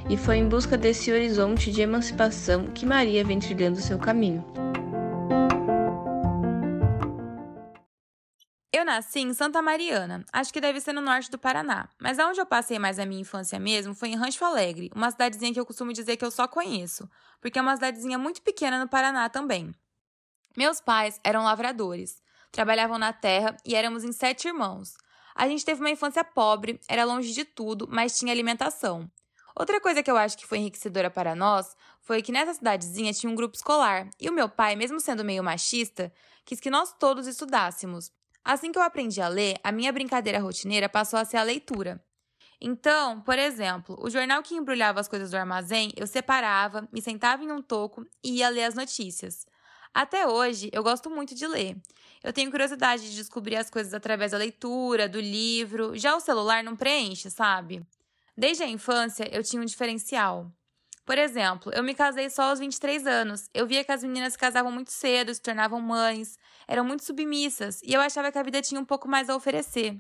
e 0.09 0.17
foi 0.17 0.37
em 0.37 0.49
busca 0.49 0.77
desse 0.77 1.11
horizonte 1.11 1.73
de 1.73 1.83
emancipação 1.83 2.67
que 2.67 2.87
Maria 2.87 3.25
vem 3.25 3.41
trilhando 3.41 3.81
seu 3.81 3.99
caminho. 3.99 4.45
Eu 8.79 8.85
nasci 8.85 9.19
em 9.19 9.35
Santa 9.35 9.61
Mariana, 9.61 10.25
acho 10.33 10.53
que 10.53 10.61
deve 10.61 10.81
ser 10.81 10.93
no 10.93 11.01
norte 11.01 11.29
do 11.29 11.37
Paraná, 11.37 11.89
mas 11.99 12.17
aonde 12.17 12.41
eu 12.41 12.47
passei 12.47 12.79
mais 12.79 13.01
a 13.01 13.05
minha 13.05 13.23
infância 13.23 13.59
mesmo 13.59 13.93
foi 13.93 14.11
em 14.11 14.15
Rancho 14.15 14.45
Alegre, 14.45 14.89
uma 14.95 15.11
cidadezinha 15.11 15.53
que 15.53 15.59
eu 15.59 15.67
costumo 15.67 15.93
dizer 15.93 16.17
que 16.17 16.25
eu 16.25 16.31
só 16.31 16.47
conheço, 16.47 17.11
porque 17.41 17.59
é 17.59 17.63
uma 17.63 17.75
cidadezinha 17.75 18.17
muito 18.17 18.41
pequena 18.41 18.79
no 18.79 18.89
Paraná 18.89 19.29
também. 19.29 19.75
Meus 20.57 20.81
pais 20.81 21.19
eram 21.25 21.43
lavradores, 21.43 22.23
trabalhavam 22.53 22.99
na 22.99 23.13
terra 23.13 23.57
e 23.67 23.75
éramos 23.75 24.05
em 24.05 24.13
sete 24.13 24.47
irmãos. 24.47 24.97
A 25.35 25.49
gente 25.49 25.65
teve 25.65 25.81
uma 25.81 25.91
infância 25.91 26.23
pobre, 26.23 26.81
era 26.87 27.05
longe 27.05 27.33
de 27.33 27.45
tudo, 27.45 27.89
mas 27.91 28.17
tinha 28.17 28.33
alimentação. 28.33 29.11
Outra 29.57 29.81
coisa 29.81 30.05
que 30.05 30.11
eu 30.11 30.17
acho 30.17 30.39
que 30.39 30.47
foi 30.47 30.59
enriquecedora 30.59 31.11
para 31.11 31.35
nós 31.35 31.75
foi 32.01 32.23
que 32.23 32.31
nessa 32.31 32.55
cidadezinha 32.55 33.13
tinha 33.13 33.29
um 33.29 33.35
grupo 33.35 33.57
escolar, 33.57 34.09
e 34.21 34.31
o 34.31 34.33
meu 34.33 34.49
pai, 34.49 34.77
mesmo 34.77 35.01
sendo 35.01 35.25
meio 35.25 35.43
machista, 35.43 36.13
quis 36.45 36.61
que 36.61 36.71
nós 36.71 36.93
todos 36.97 37.27
estudássemos. 37.27 38.17
Assim 38.45 38.73
que 38.73 38.79
eu 38.79 38.83
aprendi 38.83 39.21
a 39.21 39.29
ler, 39.29 39.57
a 39.63 39.71
minha 39.73 39.93
brincadeira 39.93 40.39
rotineira 40.39 40.89
passou 40.89 41.19
a 41.19 41.25
ser 41.25 41.37
a 41.37 41.43
leitura. 41.43 42.03
Então, 42.61 43.21
por 43.21 43.39
exemplo, 43.39 43.97
o 44.01 44.11
jornal 44.11 44.43
que 44.43 44.55
embrulhava 44.55 44.99
as 44.99 45.07
coisas 45.07 45.31
do 45.31 45.37
armazém, 45.37 45.93
eu 45.97 46.07
separava, 46.07 46.89
me 46.93 47.01
sentava 47.01 47.45
em 47.45 47.53
um 47.53 47.63
toco 47.63 48.05
e 48.23 48.39
ia 48.39 48.49
ler 48.49 48.65
as 48.65 48.75
notícias. 48.75 49.47
Até 49.95 50.27
hoje, 50.27 50.69
eu 50.73 50.83
gosto 50.83 51.09
muito 51.09 51.35
de 51.35 51.47
ler. 51.47 51.77
Eu 52.23 52.33
tenho 52.33 52.51
curiosidade 52.51 53.09
de 53.11 53.17
descobrir 53.17 53.57
as 53.57 53.71
coisas 53.71 53.95
através 53.95 54.33
da 54.33 54.39
leitura, 54.39 55.09
do 55.09 55.21
livro. 55.21 55.97
Já 55.97 56.17
o 56.17 56.21
celular 56.21 56.65
não 56.65 56.77
preenche, 56.77 57.31
sabe? 57.31 57.83
Desde 58.37 58.63
a 58.63 58.69
infância, 58.69 59.29
eu 59.33 59.43
tinha 59.43 59.63
um 59.63 59.65
diferencial. 59.65 60.51
Por 61.09 61.17
exemplo, 61.17 61.73
eu 61.75 61.83
me 61.83 61.95
casei 61.95 62.29
só 62.29 62.51
aos 62.51 62.59
23 62.59 63.07
anos. 63.07 63.49
Eu 63.55 63.67
via 63.67 63.83
que 63.83 63.91
as 63.91 64.03
meninas 64.03 64.35
se 64.35 64.39
casavam 64.39 64.71
muito 64.71 64.93
cedo, 64.93 65.33
se 65.33 65.41
tornavam 65.41 65.81
mães, 65.81 66.39
eram 66.67 66.85
muito 66.85 67.03
submissas, 67.03 67.81
e 67.83 67.95
eu 67.95 68.01
achava 68.03 68.31
que 68.31 68.37
a 68.37 68.43
vida 68.43 68.61
tinha 68.61 68.79
um 68.79 68.85
pouco 68.85 69.09
mais 69.09 69.31
a 69.31 69.35
oferecer. 69.35 69.99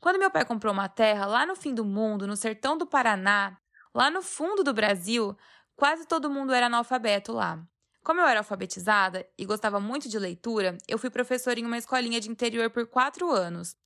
Quando 0.00 0.18
meu 0.18 0.30
pai 0.30 0.46
comprou 0.46 0.72
uma 0.72 0.88
terra 0.88 1.26
lá 1.26 1.44
no 1.44 1.54
fim 1.54 1.74
do 1.74 1.84
mundo, 1.84 2.26
no 2.26 2.38
sertão 2.38 2.78
do 2.78 2.86
Paraná, 2.86 3.58
lá 3.94 4.10
no 4.10 4.22
fundo 4.22 4.64
do 4.64 4.72
Brasil, 4.72 5.36
quase 5.76 6.06
todo 6.06 6.30
mundo 6.30 6.54
era 6.54 6.68
analfabeto 6.68 7.34
lá. 7.34 7.62
Como 8.02 8.22
eu 8.22 8.26
era 8.26 8.40
alfabetizada 8.40 9.28
e 9.36 9.44
gostava 9.44 9.78
muito 9.78 10.08
de 10.08 10.18
leitura, 10.18 10.78
eu 10.88 10.96
fui 10.96 11.10
professora 11.10 11.60
em 11.60 11.66
uma 11.66 11.76
escolinha 11.76 12.18
de 12.18 12.30
interior 12.30 12.70
por 12.70 12.86
quatro 12.86 13.30
anos. 13.30 13.76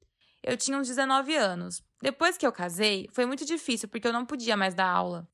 Eu 0.41 0.57
tinha 0.57 0.79
uns 0.79 0.87
19 0.87 1.35
anos. 1.35 1.83
Depois 2.01 2.39
que 2.39 2.47
eu 2.47 2.53
casei, 2.53 3.09
foi 3.13 3.27
muito 3.27 3.45
difícil 3.45 3.89
porque 3.89 4.07
eu 4.07 4.13
não 4.13 4.25
podia 4.25 4.57
mais 4.57 4.73
dar 4.73 4.87
aula 4.87 5.29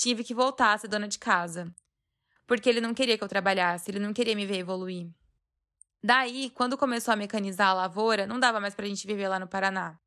tive 0.00 0.24
que 0.24 0.34
voltar 0.34 0.72
a 0.72 0.78
ser 0.78 0.88
dona 0.88 1.06
de 1.06 1.18
casa. 1.18 1.72
Porque 2.46 2.68
ele 2.68 2.80
não 2.80 2.92
queria 2.92 3.16
que 3.16 3.24
eu 3.24 3.28
trabalhasse, 3.28 3.90
ele 3.90 4.00
não 4.00 4.12
queria 4.12 4.34
me 4.34 4.44
ver 4.44 4.58
evoluir. 4.58 5.08
Daí, 6.02 6.50
quando 6.50 6.76
começou 6.76 7.12
a 7.12 7.16
mecanizar 7.16 7.68
a 7.68 7.74
lavoura, 7.74 8.26
não 8.26 8.38
dava 8.38 8.60
mais 8.60 8.74
pra 8.74 8.86
gente 8.86 9.06
viver 9.06 9.28
lá 9.28 9.38
no 9.38 9.48
Paraná. 9.48 9.98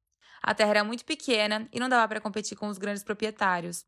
A 0.43 0.53
terra 0.53 0.71
era 0.71 0.83
muito 0.83 1.03
pequena 1.03 1.67
e 1.71 1.79
não 1.79 1.89
dava 1.89 2.07
para 2.07 2.21
competir 2.21 2.55
com 2.55 2.67
os 2.67 2.77
grandes 2.77 3.03
proprietários. 3.03 3.85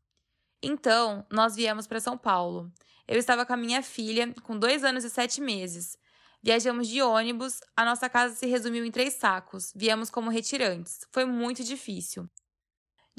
Então, 0.62 1.24
nós 1.30 1.54
viemos 1.54 1.86
para 1.86 2.00
São 2.00 2.18
Paulo. 2.18 2.72
Eu 3.06 3.18
estava 3.18 3.46
com 3.46 3.52
a 3.52 3.56
minha 3.56 3.82
filha, 3.82 4.34
com 4.42 4.58
dois 4.58 4.82
anos 4.82 5.04
e 5.04 5.10
sete 5.10 5.40
meses. 5.40 5.96
Viajamos 6.42 6.88
de 6.88 7.02
ônibus, 7.02 7.60
a 7.76 7.84
nossa 7.84 8.08
casa 8.08 8.34
se 8.34 8.46
resumiu 8.46 8.84
em 8.84 8.90
três 8.90 9.14
sacos. 9.14 9.72
Viemos 9.76 10.10
como 10.10 10.30
retirantes. 10.30 11.06
Foi 11.12 11.24
muito 11.24 11.62
difícil. 11.62 12.28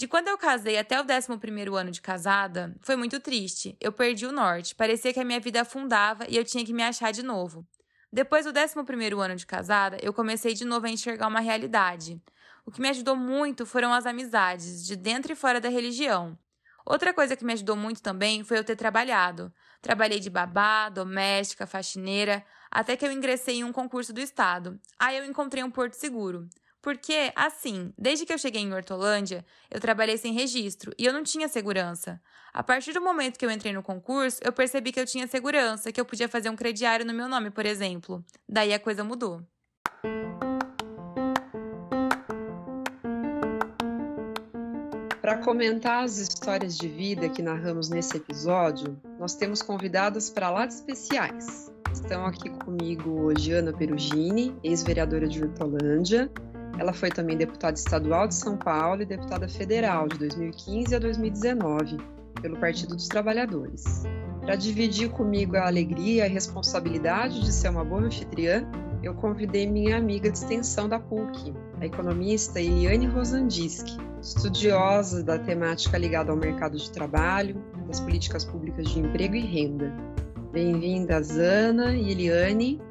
De 0.01 0.07
quando 0.07 0.29
eu 0.29 0.35
casei 0.35 0.79
até 0.79 0.99
o 0.99 1.03
11 1.03 1.77
ano 1.77 1.91
de 1.91 2.01
casada, 2.01 2.75
foi 2.81 2.95
muito 2.95 3.19
triste. 3.19 3.77
Eu 3.79 3.91
perdi 3.91 4.25
o 4.25 4.31
norte, 4.31 4.73
parecia 4.73 5.13
que 5.13 5.19
a 5.19 5.23
minha 5.23 5.39
vida 5.39 5.61
afundava 5.61 6.25
e 6.27 6.35
eu 6.35 6.43
tinha 6.43 6.65
que 6.65 6.73
me 6.73 6.81
achar 6.81 7.11
de 7.11 7.21
novo. 7.21 7.63
Depois 8.11 8.43
do 8.43 8.49
11 8.51 9.21
ano 9.21 9.35
de 9.35 9.45
casada, 9.45 9.99
eu 10.01 10.11
comecei 10.11 10.55
de 10.55 10.65
novo 10.65 10.87
a 10.87 10.89
enxergar 10.89 11.27
uma 11.27 11.39
realidade. 11.39 12.19
O 12.65 12.71
que 12.71 12.81
me 12.81 12.89
ajudou 12.89 13.15
muito 13.15 13.63
foram 13.63 13.93
as 13.93 14.07
amizades, 14.07 14.83
de 14.87 14.95
dentro 14.95 15.33
e 15.33 15.35
fora 15.35 15.61
da 15.61 15.69
religião. 15.69 16.35
Outra 16.83 17.13
coisa 17.13 17.35
que 17.35 17.45
me 17.45 17.53
ajudou 17.53 17.75
muito 17.75 18.01
também 18.01 18.43
foi 18.43 18.57
eu 18.57 18.63
ter 18.63 18.75
trabalhado. 18.75 19.53
Trabalhei 19.83 20.19
de 20.19 20.31
babá, 20.31 20.89
doméstica, 20.89 21.67
faxineira, 21.67 22.43
até 22.71 22.97
que 22.97 23.05
eu 23.05 23.11
ingressei 23.11 23.59
em 23.59 23.63
um 23.63 23.71
concurso 23.71 24.11
do 24.11 24.19
estado. 24.19 24.79
Aí 24.97 25.15
eu 25.15 25.25
encontrei 25.25 25.63
um 25.63 25.69
porto 25.69 25.93
seguro. 25.93 26.49
Porque, 26.81 27.31
assim, 27.35 27.93
desde 27.95 28.25
que 28.25 28.33
eu 28.33 28.37
cheguei 28.37 28.61
em 28.61 28.73
Hortolândia, 28.73 29.45
eu 29.69 29.79
trabalhei 29.79 30.17
sem 30.17 30.33
registro 30.33 30.91
e 30.97 31.05
eu 31.05 31.13
não 31.13 31.23
tinha 31.23 31.47
segurança. 31.47 32.19
A 32.51 32.63
partir 32.63 32.91
do 32.91 33.01
momento 33.01 33.37
que 33.37 33.45
eu 33.45 33.51
entrei 33.51 33.71
no 33.71 33.83
concurso, 33.83 34.39
eu 34.43 34.51
percebi 34.51 34.91
que 34.91 34.99
eu 34.99 35.05
tinha 35.05 35.27
segurança, 35.27 35.91
que 35.91 36.01
eu 36.01 36.05
podia 36.05 36.27
fazer 36.27 36.49
um 36.49 36.55
crediário 36.55 37.05
no 37.05 37.13
meu 37.13 37.27
nome, 37.27 37.51
por 37.51 37.65
exemplo. 37.65 38.25
Daí 38.49 38.73
a 38.73 38.79
coisa 38.79 39.03
mudou. 39.03 39.41
Para 45.21 45.37
comentar 45.37 46.03
as 46.03 46.17
histórias 46.17 46.75
de 46.75 46.89
vida 46.89 47.29
que 47.29 47.43
narramos 47.43 47.89
nesse 47.89 48.17
episódio, 48.17 48.99
nós 49.19 49.35
temos 49.35 49.61
convidadas 49.61 50.31
para 50.31 50.49
lá 50.49 50.65
de 50.65 50.73
especiais. 50.73 51.71
Estão 51.93 52.25
aqui 52.25 52.49
comigo 52.49 53.21
hoje 53.21 53.51
Ana 53.53 53.71
Perugini, 53.71 54.53
ex-vereadora 54.63 55.27
de 55.27 55.43
Hortolândia, 55.43 56.29
ela 56.81 56.93
foi 56.93 57.11
também 57.11 57.37
deputada 57.37 57.77
estadual 57.77 58.27
de 58.27 58.33
São 58.33 58.57
Paulo 58.57 59.03
e 59.03 59.05
deputada 59.05 59.47
federal 59.47 60.07
de 60.07 60.17
2015 60.17 60.95
a 60.95 60.99
2019 60.99 61.97
pelo 62.41 62.57
Partido 62.57 62.95
dos 62.95 63.07
Trabalhadores. 63.07 64.01
Para 64.41 64.55
dividir 64.55 65.11
comigo 65.11 65.55
a 65.55 65.67
alegria 65.67 66.23
e 66.23 66.27
a 66.27 66.27
responsabilidade 66.27 67.41
de 67.41 67.53
ser 67.53 67.69
uma 67.69 67.85
boa 67.85 68.01
anfitriã, 68.01 68.65
eu 69.03 69.13
convidei 69.13 69.67
minha 69.67 69.95
amiga 69.95 70.31
de 70.31 70.39
extensão 70.39 70.89
da 70.89 70.99
PUC, 70.99 71.53
a 71.79 71.85
economista 71.85 72.59
Eliane 72.59 73.05
Rosandiski, 73.05 73.97
estudiosa 74.19 75.23
da 75.23 75.37
temática 75.37 75.99
ligada 75.99 76.31
ao 76.31 76.37
mercado 76.37 76.77
de 76.77 76.91
trabalho, 76.91 77.63
das 77.87 77.99
políticas 77.99 78.43
públicas 78.43 78.89
de 78.89 78.99
emprego 78.99 79.35
e 79.35 79.41
renda. 79.41 79.93
Bem-vindas, 80.51 81.37
Ana 81.37 81.93
e 81.93 82.09
Eliane. 82.09 82.81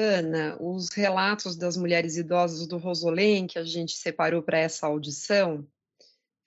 Ana, 0.00 0.56
os 0.58 0.88
relatos 0.88 1.56
das 1.56 1.76
mulheres 1.76 2.16
idosas 2.16 2.66
do 2.66 2.78
Rosolém, 2.78 3.46
que 3.46 3.58
a 3.58 3.64
gente 3.64 3.92
separou 3.92 4.42
para 4.42 4.58
essa 4.58 4.86
audição, 4.86 5.66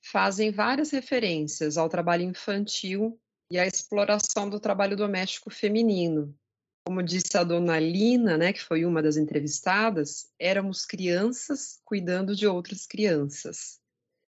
fazem 0.02 0.52
várias 0.52 0.90
referências 0.90 1.78
ao 1.78 1.88
trabalho 1.88 2.24
infantil 2.24 3.20
e 3.52 3.60
à 3.60 3.68
exploração 3.68 4.50
do 4.50 4.60
trabalho 4.60 4.98
doméstico 4.98 5.52
feminino. 5.52 6.36
Como 6.84 7.04
disse 7.04 7.38
a 7.38 7.44
dona 7.44 7.80
Lina, 7.80 8.38
né, 8.38 8.52
que 8.52 8.62
foi 8.62 8.86
uma 8.86 9.04
das 9.04 9.18
entrevistadas, 9.18 10.32
éramos 10.40 10.84
crianças 10.84 11.80
cuidando 11.86 12.36
de 12.36 12.48
outras 12.48 12.88
crianças. 12.88 13.80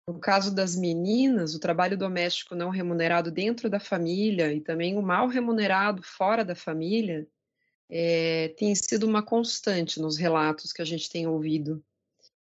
No 0.09 0.19
caso 0.19 0.53
das 0.53 0.75
meninas, 0.75 1.55
o 1.55 1.61
trabalho 1.61 1.97
doméstico 1.97 2.55
não 2.55 2.71
remunerado 2.71 3.31
dentro 3.31 3.69
da 3.69 3.79
família 3.79 4.51
e 4.53 4.63
também 4.63 4.97
o 4.97 5.03
mal 5.03 5.29
remunerado 5.29 6.03
fora 6.03 6.43
da 6.43 6.55
família 6.55 7.29
é, 7.91 8.55
tem 8.57 8.73
sido 8.75 9.05
uma 9.05 9.23
constante 9.23 10.01
nos 10.01 10.17
relatos 10.17 10.73
que 10.73 10.81
a 10.81 10.85
gente 10.85 11.11
tem 11.11 11.27
ouvido. 11.27 11.85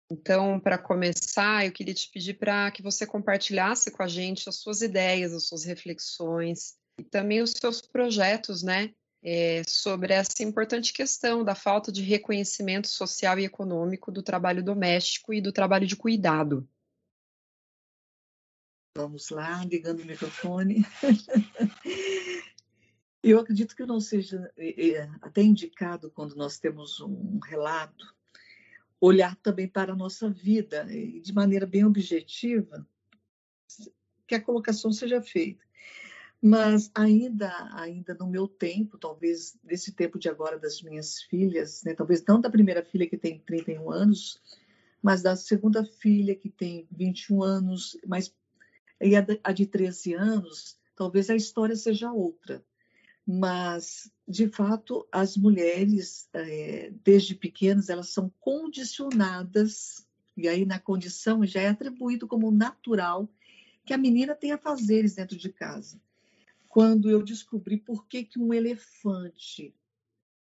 Então, 0.10 0.60
para 0.60 0.78
começar, 0.78 1.66
eu 1.66 1.72
queria 1.72 1.94
te 1.94 2.10
pedir 2.10 2.36
para 2.36 2.72
que 2.72 2.82
você 2.82 3.06
compartilhasse 3.06 3.92
com 3.92 4.04
a 4.04 4.08
gente 4.08 4.48
as 4.48 4.56
suas 4.56 4.82
ideias, 4.82 5.34
as 5.34 5.46
suas 5.46 5.66
reflexões 5.66 6.76
e 6.98 7.04
também 7.04 7.42
os 7.42 7.52
seus 7.52 7.82
projetos, 7.82 8.64
né, 8.64 8.94
é, 9.24 9.64
sobre 9.68 10.14
essa 10.14 10.44
importante 10.44 10.94
questão 10.94 11.44
da 11.44 11.56
falta 11.56 11.92
de 11.92 12.04
reconhecimento 12.04 12.88
social 12.88 13.40
e 13.40 13.46
econômico 13.46 14.12
do 14.12 14.22
trabalho 14.22 14.64
doméstico 14.64 15.34
e 15.34 15.42
do 15.42 15.52
trabalho 15.52 15.88
de 15.88 15.96
cuidado. 15.96 16.68
Vamos 18.96 19.30
lá, 19.30 19.64
ligando 19.66 20.02
o 20.02 20.06
microfone. 20.06 20.86
Eu 23.24 23.40
acredito 23.40 23.74
que 23.74 23.86
não 23.86 24.02
seja 24.02 24.54
até 25.22 25.42
indicado 25.42 26.12
quando 26.12 26.36
nós 26.36 26.60
temos 26.60 27.00
um 27.00 27.40
relato 27.40 28.14
olhar 29.00 29.34
também 29.38 29.66
para 29.66 29.94
a 29.94 29.96
nossa 29.96 30.30
vida 30.30 30.86
e 30.94 31.22
de 31.22 31.34
maneira 31.34 31.66
bem 31.66 31.86
objetiva 31.86 32.86
que 34.28 34.36
a 34.36 34.42
colocação 34.42 34.92
seja 34.92 35.22
feita. 35.22 35.64
Mas 36.42 36.92
ainda, 36.94 37.50
ainda 37.76 38.14
no 38.14 38.28
meu 38.28 38.46
tempo, 38.46 38.98
talvez 38.98 39.58
nesse 39.64 39.94
tempo 39.94 40.20
de 40.20 40.28
agora 40.28 40.60
das 40.60 40.82
minhas 40.82 41.22
filhas, 41.22 41.82
né, 41.84 41.94
talvez 41.94 42.22
não 42.26 42.42
da 42.42 42.50
primeira 42.50 42.84
filha 42.84 43.08
que 43.08 43.18
tem 43.18 43.40
31 43.40 43.90
anos, 43.90 44.42
mas 45.02 45.22
da 45.22 45.38
segunda 45.38 45.86
filha 45.86 46.36
que 46.36 46.50
tem 46.50 46.86
21 46.92 47.42
anos, 47.42 47.98
mas 48.06 48.36
e 49.00 49.16
a 49.16 49.52
de 49.54 49.66
13 49.66 50.14
anos, 50.14 50.78
talvez 50.94 51.30
a 51.30 51.36
história 51.36 51.76
seja 51.76 52.12
outra 52.12 52.62
mas 53.26 54.12
de 54.28 54.48
fato 54.48 55.08
as 55.12 55.38
mulheres 55.38 56.28
é, 56.34 56.92
desde 57.04 57.36
pequenas 57.36 57.90
elas 57.90 58.10
são 58.10 58.32
condicionadas 58.40 60.06
e 60.36 60.48
aí 60.48 60.66
na 60.66 60.80
condição 60.80 61.46
já 61.46 61.62
é 61.62 61.70
atribuído 61.70 62.28
como 62.28 62.52
natural 62.52 63.30
que 63.86 63.94
a 63.94 63.98
menina 63.98 64.36
tenha 64.36 64.58
fazeres 64.58 65.16
dentro 65.16 65.38
de 65.38 65.52
casa. 65.52 66.02
Quando 66.68 67.10
eu 67.10 67.22
descobri 67.22 67.78
por 67.78 68.08
que, 68.08 68.24
que 68.24 68.40
um 68.40 68.54
elefante 68.54 69.76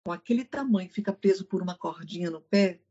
com 0.03 0.11
aquele 0.11 0.43
tamanho 0.43 0.89
fica 0.89 1.13
preso 1.13 1.45
por 1.45 1.61
uma 1.61 1.75
cordinha 1.75 2.29
no 2.29 2.41
pé, 2.41 2.81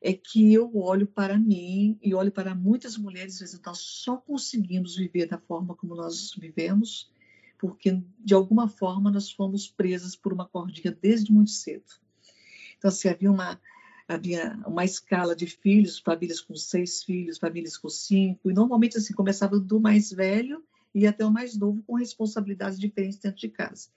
é 0.00 0.12
que 0.12 0.52
eu 0.52 0.74
olho 0.76 1.06
para 1.06 1.38
mim 1.38 1.98
e 2.02 2.14
olho 2.14 2.32
para 2.32 2.54
muitas 2.54 2.96
mulheres, 2.96 3.34
às 3.34 3.40
vezes 3.40 3.60
nós 3.64 3.78
só 3.78 4.16
conseguimos 4.16 4.96
viver 4.96 5.26
da 5.26 5.38
forma 5.38 5.74
como 5.74 5.94
nós 5.94 6.34
vivemos 6.34 7.10
porque 7.62 8.02
de 8.18 8.34
alguma 8.34 8.66
forma 8.66 9.08
nós 9.08 9.30
fomos 9.30 9.68
presas 9.68 10.16
por 10.16 10.32
uma 10.32 10.48
cordinha 10.48 10.98
desde 11.00 11.32
muito 11.32 11.52
cedo. 11.52 11.84
Então, 12.76 12.88
assim, 12.88 13.08
havia 13.08 13.30
uma, 13.30 13.60
havia 14.08 14.60
uma 14.66 14.84
escala 14.84 15.36
de 15.36 15.46
filhos, 15.46 16.00
famílias 16.00 16.40
com 16.40 16.56
seis 16.56 17.04
filhos, 17.04 17.38
famílias 17.38 17.76
com 17.76 17.88
cinco, 17.88 18.50
e 18.50 18.52
normalmente 18.52 18.98
assim 18.98 19.14
começava 19.14 19.60
do 19.60 19.78
mais 19.78 20.10
velho 20.10 20.64
e 20.92 21.06
até 21.06 21.24
o 21.24 21.30
mais 21.30 21.56
novo 21.56 21.80
com 21.84 21.94
responsabilidades 21.94 22.80
diferentes 22.80 23.20
dentro 23.20 23.38
de 23.38 23.48
casa. 23.48 23.88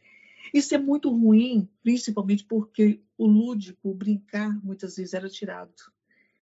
Isso 0.53 0.75
é 0.75 0.77
muito 0.77 1.09
ruim, 1.09 1.67
principalmente 1.81 2.43
porque 2.43 3.01
o 3.17 3.25
lúdico, 3.25 3.89
o 3.89 3.95
brincar, 3.95 4.63
muitas 4.63 4.95
vezes 4.95 5.15
era 5.15 5.27
tirado, 5.27 5.73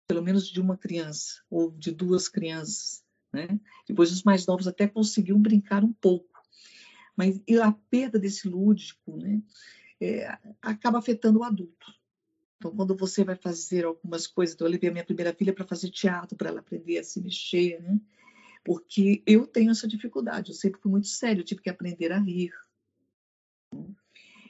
pelo 0.09 0.21
menos 0.21 0.45
de 0.45 0.59
uma 0.59 0.75
criança 0.75 1.41
ou 1.49 1.71
de 1.71 1.89
duas 1.89 2.27
crianças. 2.27 3.01
Né? 3.31 3.47
Depois 3.87 4.11
os 4.11 4.23
mais 4.23 4.45
novos 4.45 4.67
até 4.67 4.89
conseguiam 4.89 5.41
brincar 5.41 5.85
um 5.85 5.93
pouco, 5.93 6.36
mas 7.17 7.41
a 7.61 7.71
perda 7.89 8.19
desse 8.19 8.47
lúdico 8.47 9.17
né, 9.17 9.41
é, 9.99 10.37
acaba 10.61 10.99
afetando 10.99 11.39
o 11.39 11.43
adulto. 11.43 11.93
Então, 12.57 12.75
quando 12.75 12.95
você 12.95 13.23
vai 13.23 13.35
fazer 13.35 13.85
algumas 13.85 14.27
coisas, 14.27 14.55
então 14.55 14.67
eu 14.67 14.71
levei 14.71 14.89
a 14.89 14.93
minha 14.93 15.05
primeira 15.05 15.33
filha 15.33 15.53
para 15.53 15.65
fazer 15.65 15.89
teatro, 15.89 16.37
para 16.37 16.49
ela 16.49 16.59
aprender 16.59 16.99
a 16.99 17.03
se 17.03 17.19
mexer, 17.19 17.81
né? 17.81 17.99
porque 18.63 19.23
eu 19.25 19.47
tenho 19.47 19.71
essa 19.71 19.87
dificuldade, 19.87 20.51
eu 20.51 20.55
sempre 20.55 20.81
fui 20.81 20.91
muito 20.91 21.07
sério, 21.07 21.41
eu 21.41 21.45
tive 21.45 21.61
que 21.61 21.69
aprender 21.69 22.11
a 22.11 22.19
rir, 22.19 22.51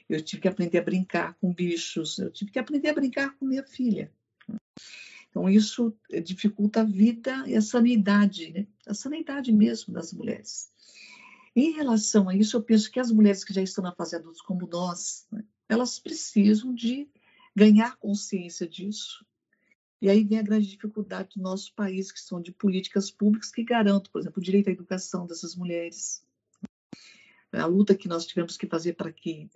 eu 0.08 0.22
tive 0.22 0.42
que 0.42 0.48
aprender 0.48 0.78
a 0.78 0.82
brincar 0.82 1.34
com 1.34 1.52
bichos, 1.52 2.18
eu 2.18 2.30
tive 2.30 2.50
que 2.50 2.58
aprender 2.58 2.88
a 2.88 2.94
brincar 2.94 3.36
com 3.36 3.46
minha 3.46 3.64
filha. 3.64 4.10
Então, 5.30 5.48
isso 5.48 5.94
dificulta 6.24 6.80
a 6.80 6.84
vida 6.84 7.44
e 7.46 7.54
a 7.54 7.60
sanidade, 7.60 8.50
né? 8.52 8.66
a 8.86 8.94
sanidade 8.94 9.52
mesmo 9.52 9.92
das 9.92 10.12
mulheres. 10.12 10.70
Em 11.60 11.72
relação 11.72 12.28
a 12.28 12.36
isso, 12.36 12.56
eu 12.56 12.62
penso 12.62 12.88
que 12.88 13.00
as 13.00 13.10
mulheres 13.10 13.42
que 13.42 13.52
já 13.52 13.60
estão 13.60 13.82
na 13.82 13.92
fase 13.92 14.14
adulta, 14.14 14.38
como 14.46 14.64
nós, 14.68 15.26
né, 15.28 15.42
elas 15.68 15.98
precisam 15.98 16.72
de 16.72 17.10
ganhar 17.52 17.96
consciência 17.96 18.64
disso. 18.64 19.26
E 20.00 20.08
aí 20.08 20.22
vem 20.22 20.38
a 20.38 20.42
grande 20.42 20.68
dificuldade 20.68 21.30
do 21.34 21.42
nosso 21.42 21.74
país, 21.74 22.12
que 22.12 22.20
são 22.20 22.40
de 22.40 22.52
políticas 22.52 23.10
públicas 23.10 23.50
que 23.50 23.64
garantam, 23.64 24.08
por 24.12 24.20
exemplo, 24.20 24.40
o 24.40 24.44
direito 24.44 24.68
à 24.68 24.70
educação 24.70 25.26
dessas 25.26 25.56
mulheres. 25.56 26.24
A 27.50 27.66
luta 27.66 27.96
que 27.96 28.06
nós 28.06 28.24
tivemos 28.24 28.56
que 28.56 28.68
fazer 28.68 28.92
para 28.92 29.10
que 29.10 29.50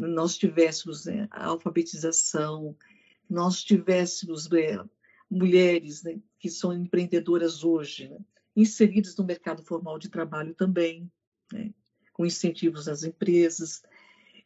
nós 0.00 0.38
tivéssemos 0.38 1.06
né, 1.06 1.26
a 1.32 1.46
alfabetização, 1.46 2.76
nós 3.28 3.64
tivéssemos 3.64 4.48
né, 4.48 4.88
mulheres 5.28 6.04
né, 6.04 6.16
que 6.38 6.48
são 6.48 6.72
empreendedoras 6.72 7.64
hoje, 7.64 8.08
né, 8.08 8.20
inseridas 8.54 9.16
no 9.16 9.24
mercado 9.24 9.64
formal 9.64 9.98
de 9.98 10.08
trabalho 10.08 10.54
também 10.54 11.10
né, 11.54 11.72
com 12.12 12.26
incentivos 12.26 12.88
às 12.88 13.04
empresas. 13.04 13.82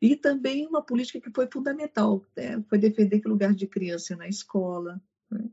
E 0.00 0.14
também 0.14 0.66
uma 0.66 0.82
política 0.82 1.20
que 1.20 1.30
foi 1.34 1.48
fundamental, 1.50 2.24
né, 2.36 2.62
foi 2.68 2.78
defender 2.78 3.20
que 3.20 3.28
lugar 3.28 3.54
de 3.54 3.66
criança 3.66 4.12
é 4.12 4.16
na 4.16 4.28
escola. 4.28 5.00
Né? 5.30 5.48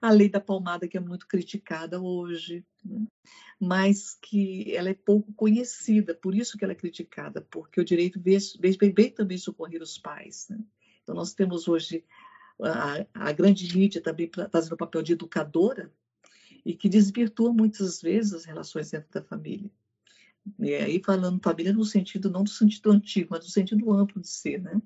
A 0.00 0.10
lei 0.10 0.28
da 0.28 0.40
palmada, 0.40 0.86
que 0.86 0.96
é 0.96 1.00
muito 1.00 1.26
criticada 1.26 2.00
hoje, 2.00 2.64
né? 2.84 3.06
mas 3.60 4.14
que 4.14 4.74
ela 4.74 4.88
é 4.88 4.94
pouco 4.94 5.32
conhecida, 5.32 6.14
por 6.14 6.34
isso 6.34 6.56
que 6.56 6.64
ela 6.64 6.72
é 6.72 6.76
criticada, 6.76 7.40
porque 7.50 7.80
o 7.80 7.84
direito 7.84 8.20
bem 8.20 9.10
também 9.10 9.38
socorrer 9.38 9.82
os 9.82 9.98
pais. 9.98 10.46
Né? 10.48 10.58
Então, 11.02 11.14
nós 11.14 11.34
temos 11.34 11.66
hoje 11.68 12.04
a, 12.62 13.06
a 13.28 13.32
grande 13.32 13.76
mídia 13.76 14.00
também 14.00 14.30
fazendo 14.50 14.74
o 14.74 14.76
papel 14.76 15.02
de 15.02 15.12
educadora, 15.12 15.92
e 16.64 16.74
que 16.74 16.88
desvirtua 16.88 17.52
muitas 17.52 18.00
vezes 18.00 18.32
as 18.32 18.44
relações 18.44 18.90
dentro 18.90 19.10
da 19.12 19.22
família. 19.22 19.70
E 20.58 20.74
aí 20.74 21.02
falando 21.02 21.42
família 21.42 21.72
no 21.72 21.84
sentido, 21.84 22.30
não 22.30 22.44
do 22.44 22.50
sentido 22.50 22.90
antigo, 22.90 23.28
mas 23.30 23.44
do 23.44 23.50
sentido 23.50 23.92
amplo 23.92 24.20
de 24.20 24.28
ser, 24.28 24.60
né? 24.60 24.80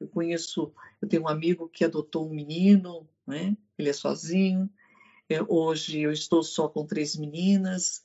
Eu 0.00 0.08
conheço, 0.08 0.72
eu 1.00 1.08
tenho 1.08 1.22
um 1.22 1.28
amigo 1.28 1.68
que 1.68 1.84
adotou 1.84 2.28
um 2.28 2.34
menino, 2.34 3.08
né? 3.26 3.56
Ele 3.78 3.90
é 3.90 3.92
sozinho. 3.92 4.70
É, 5.28 5.42
hoje 5.42 6.00
eu 6.00 6.12
estou 6.12 6.42
só 6.42 6.68
com 6.68 6.86
três 6.86 7.16
meninas. 7.16 8.04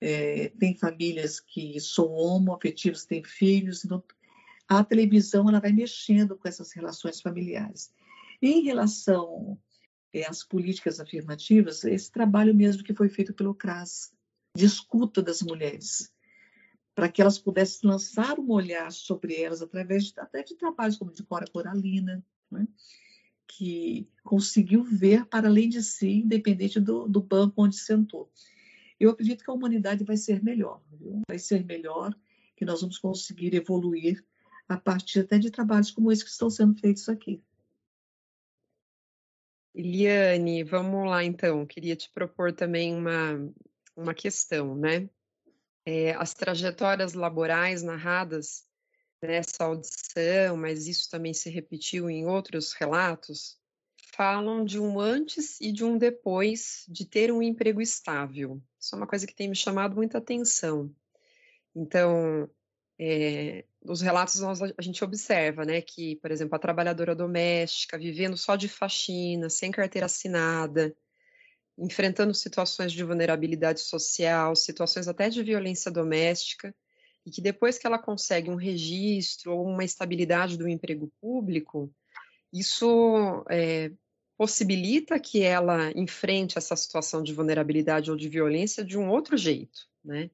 É, 0.00 0.48
tem 0.58 0.76
famílias 0.76 1.38
que 1.38 1.78
são 1.80 2.06
homoafetivas, 2.12 3.04
têm 3.04 3.22
filhos. 3.22 3.84
Então, 3.84 4.02
a 4.68 4.82
televisão 4.82 5.48
ela 5.48 5.60
vai 5.60 5.72
mexendo 5.72 6.36
com 6.36 6.48
essas 6.48 6.72
relações 6.72 7.20
familiares. 7.20 7.92
Em 8.40 8.62
relação 8.62 9.58
é, 10.12 10.28
às 10.28 10.42
políticas 10.42 10.98
afirmativas, 10.98 11.84
esse 11.84 12.10
trabalho 12.10 12.54
mesmo 12.54 12.82
que 12.82 12.94
foi 12.94 13.08
feito 13.08 13.32
pelo 13.32 13.54
CRAS, 13.54 14.12
de 14.56 14.64
escuta 14.64 15.22
das 15.22 15.40
mulheres 15.40 16.11
para 16.94 17.08
que 17.08 17.22
elas 17.22 17.38
pudessem 17.38 17.88
lançar 17.88 18.38
um 18.38 18.50
olhar 18.50 18.92
sobre 18.92 19.40
elas 19.40 19.62
através 19.62 20.04
de, 20.04 20.20
até 20.20 20.42
de 20.42 20.54
trabalhos 20.54 20.96
como 20.96 21.12
de 21.12 21.22
Cora 21.22 21.46
Coralina, 21.50 22.24
né? 22.50 22.66
que 23.46 24.08
conseguiu 24.24 24.82
ver 24.82 25.26
para 25.26 25.48
além 25.48 25.68
de 25.68 25.82
si, 25.82 26.20
independente 26.20 26.80
do, 26.80 27.06
do 27.06 27.20
banco 27.20 27.62
onde 27.62 27.76
sentou. 27.76 28.30
Eu 28.98 29.10
acredito 29.10 29.44
que 29.44 29.50
a 29.50 29.54
humanidade 29.54 30.04
vai 30.04 30.16
ser 30.16 30.42
melhor, 30.42 30.80
viu? 30.92 31.20
vai 31.28 31.38
ser 31.38 31.64
melhor, 31.64 32.14
que 32.56 32.64
nós 32.64 32.80
vamos 32.80 32.98
conseguir 32.98 33.54
evoluir 33.54 34.24
a 34.68 34.76
partir 34.76 35.20
até 35.20 35.38
de 35.38 35.50
trabalhos 35.50 35.90
como 35.90 36.10
esse 36.12 36.24
que 36.24 36.30
estão 36.30 36.48
sendo 36.48 36.74
feitos 36.78 37.08
aqui. 37.08 37.42
Eliane, 39.74 40.62
vamos 40.62 41.08
lá 41.08 41.24
então. 41.24 41.66
Queria 41.66 41.96
te 41.96 42.10
propor 42.10 42.52
também 42.52 42.94
uma, 42.94 43.52
uma 43.96 44.14
questão, 44.14 44.76
né? 44.76 45.08
É, 45.84 46.12
as 46.12 46.34
trajetórias 46.34 47.14
laborais 47.14 47.82
narradas 47.82 48.64
nessa 49.22 49.64
audição, 49.64 50.56
mas 50.56 50.86
isso 50.86 51.08
também 51.10 51.32
se 51.32 51.48
repetiu 51.48 52.10
em 52.10 52.26
outros 52.26 52.72
relatos, 52.72 53.56
falam 54.14 54.64
de 54.64 54.78
um 54.78 55.00
antes 55.00 55.60
e 55.60 55.72
de 55.72 55.84
um 55.84 55.96
depois 55.96 56.84
de 56.88 57.04
ter 57.04 57.32
um 57.32 57.42
emprego 57.42 57.80
estável. 57.80 58.60
Isso 58.78 58.94
é 58.94 58.98
uma 58.98 59.06
coisa 59.06 59.26
que 59.26 59.34
tem 59.34 59.48
me 59.48 59.56
chamado 59.56 59.94
muita 59.94 60.18
atenção. 60.18 60.94
Então, 61.74 62.50
é, 62.98 63.64
nos 63.82 64.00
relatos 64.00 64.40
nós, 64.40 64.60
a 64.60 64.82
gente 64.82 65.02
observa, 65.02 65.64
né, 65.64 65.80
que, 65.80 66.16
por 66.16 66.30
exemplo, 66.30 66.54
a 66.54 66.58
trabalhadora 66.58 67.14
doméstica 67.14 67.98
vivendo 67.98 68.36
só 68.36 68.54
de 68.54 68.68
faxina, 68.68 69.48
sem 69.48 69.70
carteira 69.70 70.06
assinada, 70.06 70.94
enfrentando 71.78 72.34
situações 72.34 72.92
de 72.92 73.02
vulnerabilidade 73.02 73.80
social, 73.80 74.54
situações 74.54 75.08
até 75.08 75.28
de 75.28 75.42
violência 75.42 75.90
doméstica, 75.90 76.74
e 77.24 77.30
que 77.30 77.40
depois 77.40 77.78
que 77.78 77.86
ela 77.86 77.98
consegue 77.98 78.50
um 78.50 78.56
registro 78.56 79.52
ou 79.54 79.66
uma 79.66 79.84
estabilidade 79.84 80.56
do 80.56 80.68
emprego 80.68 81.10
público, 81.20 81.92
isso 82.52 83.44
é, 83.48 83.90
possibilita 84.36 85.18
que 85.20 85.42
ela 85.42 85.92
enfrente 85.92 86.58
essa 86.58 86.74
situação 86.76 87.22
de 87.22 87.32
vulnerabilidade 87.32 88.10
ou 88.10 88.16
de 88.16 88.28
violência 88.28 88.84
de 88.84 88.98
um 88.98 89.08
outro 89.08 89.36
jeito, 89.36 89.88
né? 90.04 90.30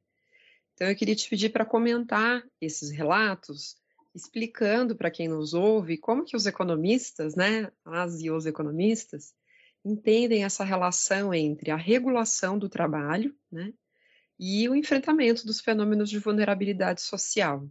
Então 0.75 0.89
eu 0.89 0.97
queria 0.97 1.15
te 1.15 1.29
pedir 1.29 1.51
para 1.51 1.65
comentar 1.65 2.43
esses 2.61 2.91
relatos, 2.91 3.77
explicando 4.15 4.97
para 4.97 5.11
quem 5.11 5.29
nos 5.29 5.53
ouve 5.53 5.99
como 5.99 6.25
que 6.25 6.37
os 6.37 6.47
economistas, 6.47 7.35
né, 7.35 7.71
as 7.85 8.21
e 8.21 8.31
os 8.31 8.47
economistas, 8.47 9.35
entendem 9.89 10.45
essa 10.45 10.65
relação 10.65 11.33
entre 11.33 11.71
a 11.71 11.77
regulação 11.77 12.59
do 12.59 12.69
trabalho 12.69 13.35
né, 13.51 13.73
e 14.39 14.69
o 14.69 14.75
enfrentamento 14.75 15.47
dos 15.47 15.61
fenômenos 15.61 16.11
de 16.11 16.19
vulnerabilidade 16.19 17.01
social. 17.01 17.67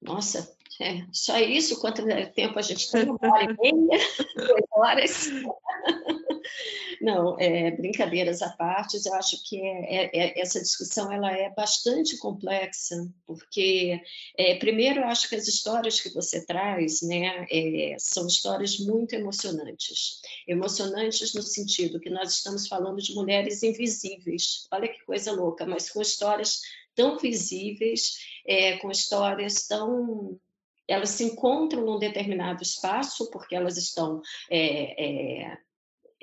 Nossa, 0.00 0.54
é, 0.80 1.04
só 1.12 1.38
isso? 1.38 1.80
Quanto 1.80 2.04
tempo 2.32 2.58
a 2.58 2.62
gente 2.62 2.90
tem? 2.90 3.08
Uma 3.08 3.18
hora 3.20 3.44
e 3.44 3.56
meia? 3.58 4.00
Duas 4.36 4.64
horas? 4.72 5.28
Não, 7.00 7.38
é, 7.38 7.70
brincadeiras 7.70 8.42
à 8.42 8.50
parte, 8.50 8.98
eu 9.04 9.14
acho 9.14 9.42
que 9.44 9.60
é, 9.60 9.94
é, 9.94 10.10
é, 10.12 10.40
essa 10.40 10.60
discussão 10.60 11.12
ela 11.12 11.30
é 11.30 11.50
bastante 11.50 12.16
complexa, 12.18 12.96
porque, 13.26 14.00
é, 14.36 14.56
primeiro, 14.56 15.00
eu 15.00 15.04
acho 15.04 15.28
que 15.28 15.36
as 15.36 15.46
histórias 15.46 16.00
que 16.00 16.10
você 16.10 16.44
traz 16.44 17.02
né, 17.02 17.46
é, 17.50 17.96
são 17.98 18.26
histórias 18.26 18.78
muito 18.78 19.14
emocionantes. 19.14 20.20
Emocionantes 20.46 21.34
no 21.34 21.42
sentido 21.42 22.00
que 22.00 22.10
nós 22.10 22.34
estamos 22.34 22.66
falando 22.66 23.00
de 23.00 23.14
mulheres 23.14 23.62
invisíveis, 23.62 24.66
olha 24.72 24.88
que 24.88 25.04
coisa 25.04 25.32
louca, 25.32 25.64
mas 25.66 25.90
com 25.90 26.02
histórias 26.02 26.60
tão 26.94 27.16
visíveis, 27.16 28.18
com 28.80 28.90
histórias 28.90 29.68
tão 29.68 30.38
elas 30.88 31.10
se 31.10 31.22
encontram 31.22 31.84
num 31.84 31.98
determinado 31.98 32.62
espaço 32.62 33.30
porque 33.30 33.54
elas 33.54 33.76
estão 33.76 34.22
é, 34.50 35.44
é, 35.50 35.58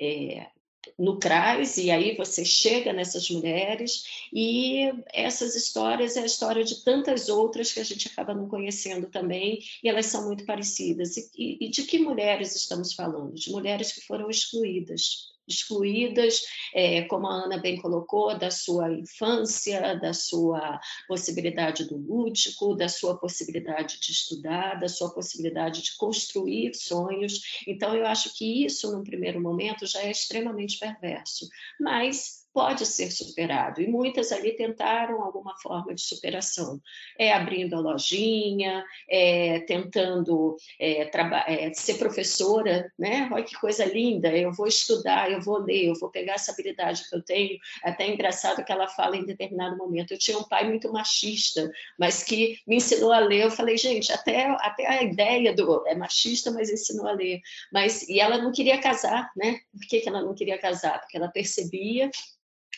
é, 0.00 0.50
no 0.98 1.18
CRAS, 1.18 1.76
e 1.78 1.90
aí 1.90 2.16
você 2.16 2.44
chega 2.44 2.92
nessas 2.92 3.28
mulheres, 3.30 4.04
e 4.32 4.92
essas 5.12 5.54
histórias 5.54 6.16
é 6.16 6.20
a 6.20 6.26
história 6.26 6.64
de 6.64 6.82
tantas 6.84 7.28
outras 7.28 7.72
que 7.72 7.80
a 7.80 7.84
gente 7.84 8.08
acaba 8.08 8.34
não 8.34 8.48
conhecendo 8.48 9.08
também, 9.08 9.60
e 9.82 9.88
elas 9.88 10.06
são 10.06 10.26
muito 10.26 10.44
parecidas. 10.44 11.16
E, 11.16 11.58
e 11.60 11.68
de 11.68 11.82
que 11.84 11.98
mulheres 11.98 12.54
estamos 12.54 12.92
falando? 12.92 13.34
De 13.34 13.50
mulheres 13.50 13.92
que 13.92 14.00
foram 14.06 14.30
excluídas, 14.30 15.35
excluídas, 15.48 16.40
é, 16.74 17.02
como 17.02 17.26
a 17.26 17.44
Ana 17.44 17.58
bem 17.58 17.76
colocou, 17.80 18.36
da 18.36 18.50
sua 18.50 18.92
infância, 18.92 19.94
da 19.96 20.12
sua 20.12 20.80
possibilidade 21.06 21.84
do 21.84 21.96
lúdico, 21.96 22.74
da 22.74 22.88
sua 22.88 23.16
possibilidade 23.18 24.00
de 24.00 24.12
estudar, 24.12 24.78
da 24.78 24.88
sua 24.88 25.12
possibilidade 25.12 25.82
de 25.82 25.96
construir 25.96 26.74
sonhos. 26.74 27.62
Então, 27.66 27.94
eu 27.94 28.06
acho 28.06 28.34
que 28.34 28.64
isso, 28.64 28.90
num 28.92 29.04
primeiro 29.04 29.40
momento, 29.40 29.86
já 29.86 30.02
é 30.02 30.10
extremamente 30.10 30.78
perverso. 30.78 31.48
Mas 31.80 32.45
pode 32.56 32.86
ser 32.86 33.10
superado. 33.10 33.82
E 33.82 33.86
muitas 33.86 34.32
ali 34.32 34.56
tentaram 34.56 35.22
alguma 35.22 35.54
forma 35.58 35.94
de 35.94 36.00
superação, 36.00 36.80
é 37.18 37.30
abrindo 37.30 37.76
a 37.76 37.80
lojinha, 37.80 38.82
é 39.10 39.60
tentando 39.60 40.56
é, 40.80 41.06
é, 41.46 41.74
ser 41.74 41.98
professora, 41.98 42.90
né? 42.98 43.28
Olha 43.30 43.44
que 43.44 43.54
coisa 43.60 43.84
linda, 43.84 44.34
eu 44.34 44.50
vou 44.52 44.66
estudar, 44.66 45.30
eu 45.30 45.42
vou 45.42 45.58
ler, 45.58 45.88
eu 45.88 45.94
vou 46.00 46.08
pegar 46.08 46.32
essa 46.32 46.50
habilidade 46.50 47.06
que 47.06 47.14
eu 47.14 47.22
tenho. 47.22 47.58
É 47.84 47.90
até 47.90 48.08
engraçado 48.08 48.64
que 48.64 48.72
ela 48.72 48.88
fala 48.88 49.18
em 49.18 49.26
determinado 49.26 49.76
momento. 49.76 50.12
Eu 50.12 50.18
tinha 50.18 50.38
um 50.38 50.48
pai 50.48 50.66
muito 50.66 50.90
machista, 50.90 51.70
mas 51.98 52.22
que 52.22 52.58
me 52.66 52.76
ensinou 52.76 53.12
a 53.12 53.18
ler. 53.18 53.44
Eu 53.44 53.50
falei, 53.50 53.76
gente, 53.76 54.10
até, 54.10 54.46
até 54.60 54.86
a 54.86 55.02
ideia 55.02 55.54
do 55.54 55.86
é 55.86 55.94
machista, 55.94 56.50
mas 56.50 56.70
ensinou 56.70 57.06
a 57.06 57.12
ler. 57.12 57.38
Mas 57.70 58.08
e 58.08 58.18
ela 58.18 58.38
não 58.38 58.50
queria 58.50 58.80
casar, 58.80 59.30
né? 59.36 59.58
Por 59.70 59.86
que, 59.86 60.00
que 60.00 60.08
ela 60.08 60.22
não 60.22 60.34
queria 60.34 60.56
casar? 60.56 61.00
Porque 61.00 61.18
ela 61.18 61.28
percebia 61.28 62.10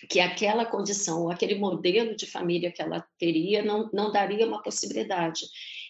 que 0.09 0.21
aquela 0.21 0.65
condição, 0.65 1.31
aquele 1.31 1.55
modelo 1.55 2.17
de 2.17 2.27
família 2.27 2.73
que 2.73 2.83
ela 2.83 3.05
teria 3.19 3.63
não, 3.63 3.89
não 3.93 4.13
daria 4.13 4.47
uma 4.47 4.63
possibilidade. 4.63 5.41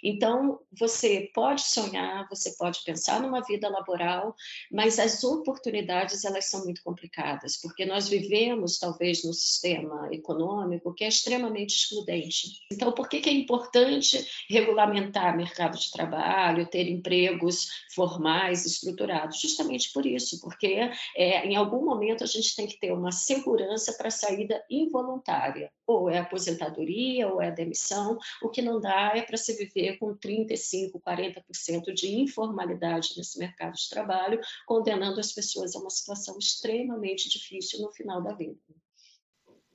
Então, 0.02 0.60
você 0.78 1.30
pode 1.34 1.62
sonhar, 1.62 2.28
você 2.28 2.54
pode 2.56 2.82
pensar 2.84 3.20
numa 3.20 3.40
vida 3.40 3.68
laboral, 3.68 4.34
mas 4.70 4.98
as 4.98 5.24
oportunidades 5.24 6.24
elas 6.24 6.46
são 6.46 6.64
muito 6.64 6.82
complicadas, 6.82 7.56
porque 7.56 7.84
nós 7.84 8.08
vivemos 8.08 8.78
talvez 8.78 9.24
num 9.24 9.32
sistema 9.32 10.08
econômico 10.12 10.94
que 10.94 11.04
é 11.04 11.08
extremamente 11.08 11.74
excludente. 11.74 12.60
Então, 12.70 12.92
por 12.92 13.08
que, 13.08 13.20
que 13.20 13.28
é 13.28 13.32
importante 13.32 14.24
regulamentar 14.48 15.36
mercado 15.36 15.78
de 15.78 15.90
trabalho, 15.90 16.68
ter 16.68 16.88
empregos 16.88 17.68
formais, 17.94 18.64
estruturados? 18.64 19.40
Justamente 19.40 19.92
por 19.92 20.06
isso, 20.06 20.40
porque 20.40 20.90
é, 21.16 21.46
em 21.46 21.56
algum 21.56 21.84
momento 21.84 22.22
a 22.22 22.26
gente 22.26 22.54
tem 22.54 22.66
que 22.66 22.78
ter 22.78 22.92
uma 22.92 23.12
segurança 23.12 23.92
para 23.98 24.10
saída 24.10 24.64
involuntária, 24.70 25.70
ou 25.86 26.08
é 26.08 26.18
aposentadoria, 26.18 27.26
ou 27.28 27.42
é 27.42 27.50
demissão, 27.50 28.16
o 28.40 28.48
que 28.48 28.62
não 28.62 28.80
dá 28.80 29.12
é 29.16 29.22
para 29.22 29.36
se 29.36 29.52
viver 29.54 29.98
com 29.98 30.16
35%, 30.16 30.92
40% 31.04 31.92
de 31.92 32.14
informalidade 32.14 33.14
nesse 33.16 33.38
mercado 33.38 33.74
de 33.74 33.88
trabalho, 33.90 34.40
condenando 34.66 35.18
as 35.18 35.32
pessoas 35.32 35.74
a 35.74 35.80
uma 35.80 35.90
situação 35.90 36.38
extremamente 36.38 37.28
difícil 37.28 37.80
no 37.82 37.90
final 37.90 38.22
da 38.22 38.32
vida. 38.32 38.56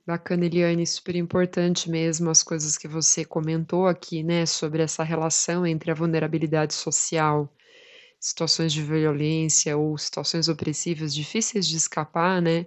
Bacana, 0.06 0.44
Eliane, 0.44 0.86
super 0.86 1.16
importante 1.16 1.90
mesmo 1.90 2.28
as 2.28 2.42
coisas 2.42 2.76
que 2.76 2.86
você 2.86 3.24
comentou 3.24 3.86
aqui, 3.86 4.22
né, 4.22 4.44
sobre 4.44 4.82
essa 4.82 5.02
relação 5.02 5.66
entre 5.66 5.90
a 5.90 5.94
vulnerabilidade 5.94 6.74
social, 6.74 7.50
situações 8.20 8.72
de 8.72 8.82
violência 8.82 9.76
ou 9.76 9.96
situações 9.96 10.46
opressivas 10.46 11.14
difíceis 11.14 11.66
de 11.66 11.76
escapar, 11.76 12.42
né, 12.42 12.66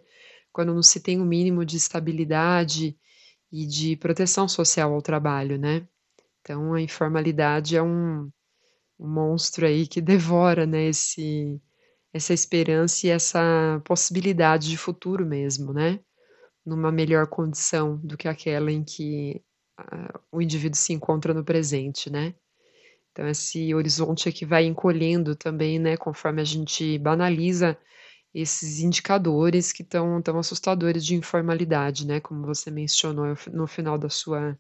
quando 0.58 0.74
não 0.74 0.82
se 0.82 1.00
tem 1.00 1.20
o 1.20 1.22
um 1.22 1.26
mínimo 1.28 1.63
de 1.63 1.78
estabilidade 1.78 2.98
e 3.52 3.67
de 3.67 3.96
proteção 3.96 4.48
social 4.48 4.91
ao 4.91 5.04
trabalho, 5.04 5.56
né? 5.56 5.88
Então, 6.41 6.74
a 6.74 6.82
informalidade 6.82 7.78
é 7.78 7.84
um, 7.84 8.28
um 9.00 9.08
monstro 9.08 9.67
aí 9.67 9.86
que 9.86 10.02
devora, 10.02 10.65
né, 10.65 10.88
esse, 10.88 11.62
essa 12.12 12.34
esperança 12.34 13.06
e 13.06 13.12
essa 13.12 13.80
possibilidade 13.86 14.67
de 14.67 14.78
futuro 14.78 15.28
mesmo, 15.28 15.72
né? 15.74 16.00
Numa 16.65 16.91
melhor 16.91 17.28
condição 17.28 17.96
do 17.98 18.17
que 18.17 18.28
aquela 18.28 18.72
em 18.72 18.84
que 18.84 19.39
uh, 19.80 20.20
o 20.32 20.41
indivíduo 20.41 20.76
se 20.76 20.91
encontra 20.91 21.36
no 21.36 21.46
presente, 21.46 22.10
né? 22.10 22.34
Então, 23.12 23.28
esse 23.28 23.76
horizonte 23.76 24.28
é 24.28 24.32
que 24.32 24.43
vai 24.43 24.65
encolhendo 24.65 25.36
também, 25.36 25.78
né, 25.78 25.98
conforme 25.98 26.41
a 26.41 26.46
gente 26.46 26.98
banaliza 26.98 27.78
esses 28.34 28.80
indicadores 28.80 29.72
que 29.72 29.84
estão 29.84 30.22
tão 30.22 30.38
assustadores 30.40 31.06
de 31.06 31.16
informalidade, 31.16 32.06
né, 32.06 32.20
como 32.20 32.46
você 32.46 32.70
mencionou 32.70 33.26
no 33.52 33.68
final 33.68 33.98
da 33.98 34.10
sua 34.10 34.58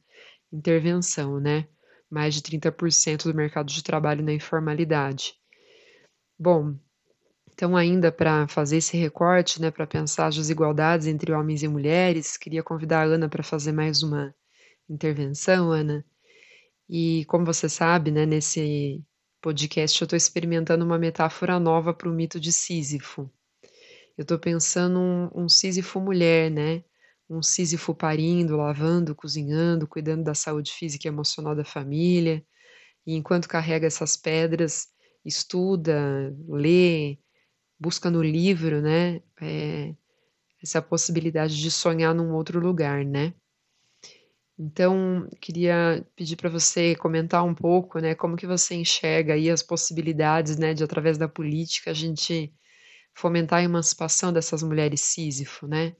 intervenção, 0.51 1.39
né? 1.39 1.67
mais 2.09 2.33
de 2.33 2.41
30% 2.41 3.25
do 3.25 3.33
mercado 3.33 3.71
de 3.71 3.83
trabalho 3.83 4.23
na 4.23 4.33
informalidade. 4.33 5.35
Bom, 6.39 6.75
então 7.53 7.75
ainda 7.75 8.11
para 8.11 8.47
fazer 8.47 8.77
esse 8.77 8.95
recorte, 8.97 9.61
né, 9.61 9.71
para 9.71 9.87
pensar 9.87 10.27
as 10.27 10.35
desigualdades 10.35 11.07
entre 11.07 11.33
homens 11.33 11.63
e 11.63 11.67
mulheres, 11.67 12.37
queria 12.37 12.63
convidar 12.63 13.01
a 13.01 13.05
Ana 13.05 13.27
para 13.27 13.43
fazer 13.43 13.71
mais 13.71 14.03
uma 14.03 14.33
intervenção, 14.89 15.71
Ana. 15.71 16.05
E 16.89 17.25
como 17.25 17.45
você 17.45 17.67
sabe, 17.67 18.11
né, 18.11 18.25
nesse 18.25 19.03
podcast 19.41 20.01
eu 20.01 20.05
estou 20.05 20.17
experimentando 20.17 20.85
uma 20.85 20.97
metáfora 20.97 21.59
nova 21.59 21.93
para 21.93 22.09
o 22.09 22.13
mito 22.13 22.39
de 22.39 22.53
Sísifo. 22.53 23.29
Eu 24.17 24.23
estou 24.23 24.39
pensando 24.39 24.99
um, 24.99 25.43
um 25.43 25.49
Sísifo 25.49 25.99
mulher, 26.01 26.49
né? 26.49 26.83
um 27.29 27.41
Sísifo 27.41 27.93
parindo, 27.93 28.55
lavando, 28.55 29.13
cozinhando, 29.13 29.87
cuidando 29.87 30.23
da 30.23 30.33
saúde 30.33 30.71
física 30.71 31.07
e 31.07 31.09
emocional 31.09 31.55
da 31.55 31.65
família, 31.65 32.43
e 33.05 33.15
enquanto 33.15 33.47
carrega 33.47 33.87
essas 33.87 34.15
pedras, 34.15 34.87
estuda, 35.25 36.35
lê, 36.47 37.17
busca 37.79 38.09
no 38.09 38.23
livro, 38.23 38.81
né, 38.81 39.21
é, 39.41 39.93
essa 40.61 40.81
possibilidade 40.81 41.59
de 41.59 41.69
sonhar 41.69 42.13
num 42.15 42.33
outro 42.33 42.59
lugar, 42.59 43.03
né. 43.05 43.33
Então, 44.59 45.29
queria 45.39 46.05
pedir 46.15 46.35
para 46.35 46.49
você 46.49 46.95
comentar 46.95 47.43
um 47.43 47.53
pouco, 47.53 47.99
né, 47.99 48.15
como 48.15 48.35
que 48.35 48.47
você 48.47 48.73
enxerga 48.75 49.33
aí 49.33 49.49
as 49.49 49.61
possibilidades, 49.61 50.57
né, 50.57 50.73
de 50.73 50.83
através 50.83 51.17
da 51.17 51.27
política 51.27 51.91
a 51.91 51.93
gente 51.93 52.51
fomentar 53.17 53.59
a 53.59 53.63
emancipação 53.63 54.31
dessas 54.31 54.61
mulheres 54.61 55.01
Sísifo, 55.01 55.67
né, 55.67 55.95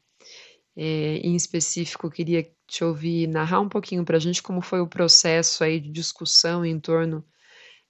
é, 0.76 1.18
em 1.18 1.36
específico, 1.36 2.12
queria 2.12 2.48
te 2.68 2.84
ouvir 2.84 3.26
narrar 3.28 3.60
um 3.60 3.68
pouquinho 3.68 4.06
para 4.06 4.18
a 4.18 4.20
gente 4.20 4.44
como 4.44 4.62
foi 4.62 4.80
o 4.80 4.88
processo 4.88 5.64
aí 5.64 5.80
de 5.80 5.90
discussão 5.90 6.64
em 6.64 6.80
torno 6.80 7.26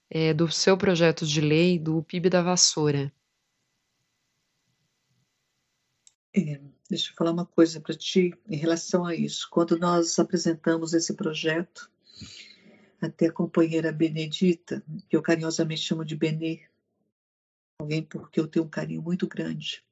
é, 0.08 0.32
do 0.32 0.50
seu 0.50 0.78
projeto 0.78 1.26
de 1.26 1.42
lei 1.42 1.78
do 1.78 2.02
PIB 2.02 2.30
da 2.30 2.40
vassoura. 2.40 3.12
É, 6.34 6.58
deixa 6.88 7.10
eu 7.10 7.14
falar 7.14 7.32
uma 7.32 7.44
coisa 7.44 7.78
para 7.78 7.94
ti 7.94 8.32
em 8.48 8.56
relação 8.56 9.04
a 9.04 9.14
isso. 9.14 9.46
Quando 9.50 9.78
nós 9.78 10.18
apresentamos 10.18 10.94
esse 10.94 11.14
projeto, 11.14 11.90
até 13.02 13.26
a 13.26 13.32
companheira 13.32 13.92
Benedita, 13.92 14.82
que 15.10 15.16
eu 15.16 15.20
carinhosamente 15.20 15.82
chamo 15.82 16.06
de 16.06 16.16
Benê, 16.16 16.62
alguém 17.80 18.02
porque 18.02 18.40
eu 18.40 18.48
tenho 18.48 18.64
um 18.64 18.68
carinho 18.68 19.00
muito 19.00 19.26
grande, 19.28 19.84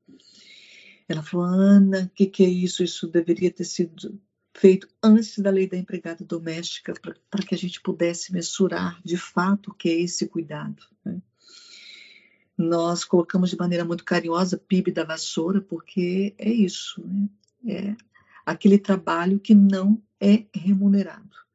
ela 1.08 1.22
falou, 1.22 1.46
Ana, 1.46 2.02
o 2.02 2.08
que, 2.08 2.26
que 2.26 2.44
é 2.44 2.48
isso? 2.48 2.82
Isso 2.82 3.06
deveria 3.06 3.50
ter 3.50 3.64
sido 3.64 4.20
feito 4.52 4.88
antes 5.00 5.38
da 5.38 5.50
lei 5.50 5.68
da 5.68 5.76
empregada 5.76 6.24
doméstica, 6.24 6.92
para 7.30 7.46
que 7.46 7.54
a 7.54 7.58
gente 7.58 7.80
pudesse 7.80 8.32
mensurar 8.32 9.00
de 9.04 9.16
fato 9.16 9.70
o 9.70 9.74
que 9.74 9.88
é 9.88 10.00
esse 10.00 10.26
cuidado. 10.26 10.82
Né? 11.04 11.22
Nós 12.58 13.04
colocamos 13.04 13.50
de 13.50 13.56
maneira 13.56 13.84
muito 13.84 14.04
carinhosa 14.04 14.58
PIB 14.58 14.90
da 14.90 15.04
vassoura, 15.04 15.60
porque 15.60 16.34
é 16.38 16.50
isso, 16.50 17.00
né? 17.06 17.28
é 17.68 17.96
aquele 18.44 18.78
trabalho 18.78 19.38
que 19.38 19.54
não 19.54 20.02
é 20.20 20.46
remunerado. 20.52 21.45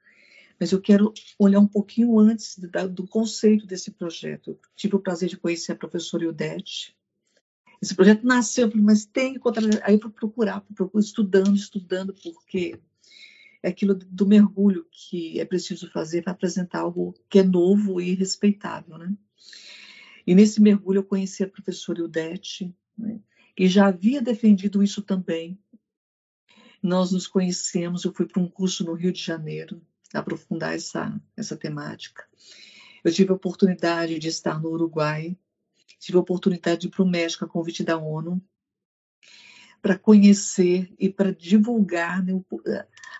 Mas 0.62 0.72
eu 0.72 0.80
quero 0.80 1.12
olhar 1.40 1.60
um 1.60 1.66
pouquinho 1.66 2.20
antes 2.20 2.56
do 2.92 3.08
conceito 3.08 3.66
desse 3.66 3.90
projeto. 3.90 4.52
Eu 4.52 4.60
tive 4.76 4.96
o 4.96 5.00
prazer 5.00 5.28
de 5.28 5.36
conhecer 5.36 5.72
a 5.72 5.76
professora 5.76 6.24
Ildete. 6.24 6.96
Esse 7.82 7.96
projeto 7.96 8.24
nasceu, 8.24 8.72
mas 8.76 9.04
tem 9.04 9.34
que 9.34 9.40
Aí 9.82 9.96
eu 9.96 10.00
fui 10.00 10.12
procurar, 10.12 10.62
procurar, 10.62 11.04
estudando, 11.04 11.56
estudando, 11.56 12.14
porque 12.14 12.80
é 13.64 13.70
aquilo 13.70 13.96
do 13.96 14.28
mergulho 14.28 14.86
que 14.92 15.40
é 15.40 15.46
preciso 15.46 15.90
fazer 15.90 16.22
para 16.22 16.34
apresentar 16.34 16.82
algo 16.82 17.16
que 17.28 17.40
é 17.40 17.44
novo 17.44 18.00
e 18.00 18.14
respeitável, 18.14 19.00
né? 19.00 19.12
E 20.28 20.36
nesse 20.36 20.62
mergulho 20.62 21.00
eu 21.00 21.04
conheci 21.04 21.44
a 21.44 21.50
professora 21.50 22.02
Ildete, 22.02 22.72
né, 22.96 23.20
que 23.56 23.68
já 23.68 23.88
havia 23.88 24.22
defendido 24.22 24.84
isso 24.84 25.02
também. 25.02 25.58
Nós 26.84 27.12
nos 27.12 27.26
conhecemos, 27.26 28.06
eu 28.06 28.14
fui 28.14 28.28
para 28.28 28.40
um 28.40 28.48
curso 28.48 28.84
no 28.84 28.94
Rio 28.94 29.12
de 29.12 29.24
Janeiro, 29.24 29.82
aprofundar 30.14 30.76
essa, 30.76 31.20
essa 31.36 31.56
temática. 31.56 32.26
Eu 33.04 33.12
tive 33.12 33.32
a 33.32 33.36
oportunidade 33.36 34.20
de 34.20 34.28
estar 34.28 34.62
no 34.62 34.70
Uruguai, 34.70 35.38
tive 36.00 36.18
a 36.18 36.22
oportunidade 36.22 36.82
de 36.82 36.88
ir 36.88 36.92
para 36.92 37.04
o 37.04 37.10
México 37.10 37.46
a 37.46 37.48
convite 37.48 37.84
da 37.84 37.98
ONU, 37.98 38.42
para 39.82 39.98
conhecer 39.98 40.94
e 41.00 41.10
para 41.10 41.34
divulgar 41.34 42.24
né, 42.24 42.34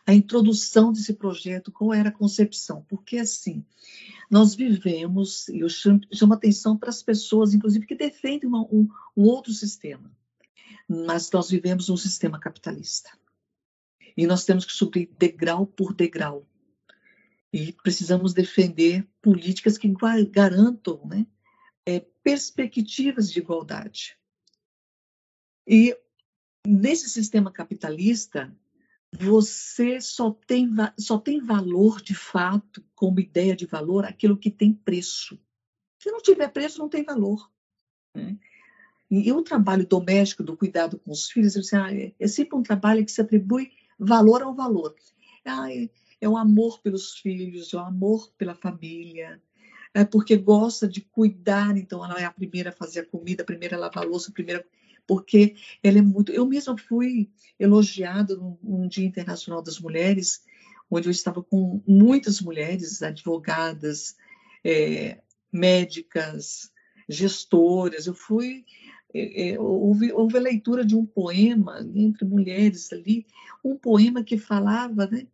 a 0.06 0.14
introdução 0.14 0.92
desse 0.92 1.14
projeto, 1.14 1.72
qual 1.72 1.94
era 1.94 2.10
a 2.10 2.14
concepção. 2.14 2.86
Porque, 2.88 3.18
assim, 3.18 3.66
nós 4.30 4.54
vivemos, 4.54 5.48
e 5.48 5.60
eu 5.60 5.70
chamo, 5.70 6.02
chamo 6.14 6.34
atenção 6.34 6.78
para 6.78 6.90
as 6.90 7.02
pessoas, 7.02 7.54
inclusive, 7.54 7.88
que 7.88 7.96
defendem 7.96 8.48
uma, 8.48 8.62
um, 8.62 8.88
um 9.18 9.24
outro 9.24 9.52
sistema, 9.52 10.12
mas 10.88 11.32
nós 11.32 11.50
vivemos 11.50 11.90
um 11.90 11.98
sistema 11.98 12.40
capitalista. 12.40 13.12
E 14.16 14.28
nós 14.28 14.46
temos 14.46 14.66
que 14.66 14.74
subir 14.74 15.10
degrau 15.18 15.66
por 15.66 15.94
degrau 15.94 16.46
e 17.54 17.74
precisamos 17.74 18.34
defender 18.34 19.08
políticas 19.22 19.78
que 19.78 19.94
garantam 20.32 21.06
né, 21.06 21.26
é, 21.86 22.00
perspectivas 22.24 23.32
de 23.32 23.40
igualdade. 23.40 24.18
E 25.68 25.98
nesse 26.66 27.10
sistema 27.10 27.52
capitalista, 27.52 28.56
você 29.12 30.00
só 30.00 30.32
tem, 30.32 30.70
só 30.98 31.18
tem 31.18 31.42
valor 31.42 32.02
de 32.02 32.16
fato, 32.16 32.84
como 32.96 33.20
ideia 33.20 33.56
de 33.56 33.66
valor, 33.66 34.06
aquilo 34.06 34.38
que 34.38 34.50
tem 34.50 34.74
preço. 34.74 35.38
Se 36.00 36.10
não 36.10 36.22
tiver 36.22 36.48
preço, 36.48 36.80
não 36.80 36.88
tem 36.88 37.04
valor. 37.04 37.52
Né? 38.16 38.38
E 39.10 39.30
o 39.34 39.42
trabalho 39.42 39.86
doméstico, 39.86 40.42
do 40.42 40.56
cuidado 40.56 40.98
com 41.00 41.12
os 41.12 41.30
filhos, 41.30 41.74
ah, 41.74 41.94
é, 41.94 42.14
é 42.18 42.28
sempre 42.28 42.58
um 42.58 42.64
trabalho 42.64 43.04
que 43.04 43.12
se 43.12 43.20
atribui 43.20 43.74
valor 44.00 44.42
ao 44.42 44.56
valor. 44.56 44.96
Ah, 45.44 45.68
é, 46.22 46.30
o 46.30 46.38
amor 46.38 46.80
pelos 46.82 47.18
filhos, 47.18 47.74
é 47.74 47.78
o 47.78 47.80
amor 47.80 48.32
pela 48.38 48.56
família, 48.56 49.42
é 49.94 50.06
porque 50.06 50.38
gosta 50.38 50.88
de 50.88 51.02
cuidar, 51.02 51.76
então 51.76 52.06
ela 52.06 52.22
é 52.22 52.24
a 52.24 52.32
primeira 52.32 52.70
a 52.70 52.74
fazer 52.74 53.02
a 53.02 53.06
comida, 53.06 53.44
a 53.44 53.46
primeira 53.46 53.76
a 53.76 53.80
lavar 53.80 54.06
a 54.06 54.08
louça, 54.08 54.30
a 54.30 54.34
primeira 54.34 54.66
porque 55.06 55.56
ela 55.84 55.98
é 55.98 56.02
muito. 56.02 56.32
Eu 56.32 56.46
mesma 56.46 56.78
fui 56.78 57.30
elogiada 57.60 58.36
num, 58.36 58.58
num 58.64 58.88
Dia 58.88 59.06
Internacional 59.06 59.62
das 59.62 59.80
Mulheres, 59.80 60.44
onde 60.90 61.08
eu 61.08 61.12
estava 61.12 61.44
com 61.44 61.82
muitas 61.86 62.40
mulheres, 62.40 63.02
advogadas, 63.02 64.16
é, 64.64 65.20
médicas, 65.52 66.72
gestoras. 67.10 68.08
Eu 68.08 68.14
fui. 68.14 68.64
É, 69.14 69.50
é, 69.50 69.60
houve, 69.60 70.14
houve 70.14 70.38
a 70.38 70.42
leitura 70.42 70.86
de 70.86 70.96
um 70.96 71.06
poema 71.06 71.86
entre 71.94 72.24
mulheres 72.24 72.94
ali, 72.94 73.26
um 73.62 73.76
poema 73.76 74.24
que 74.24 74.38
falava 74.38 75.06
né, 75.08 75.28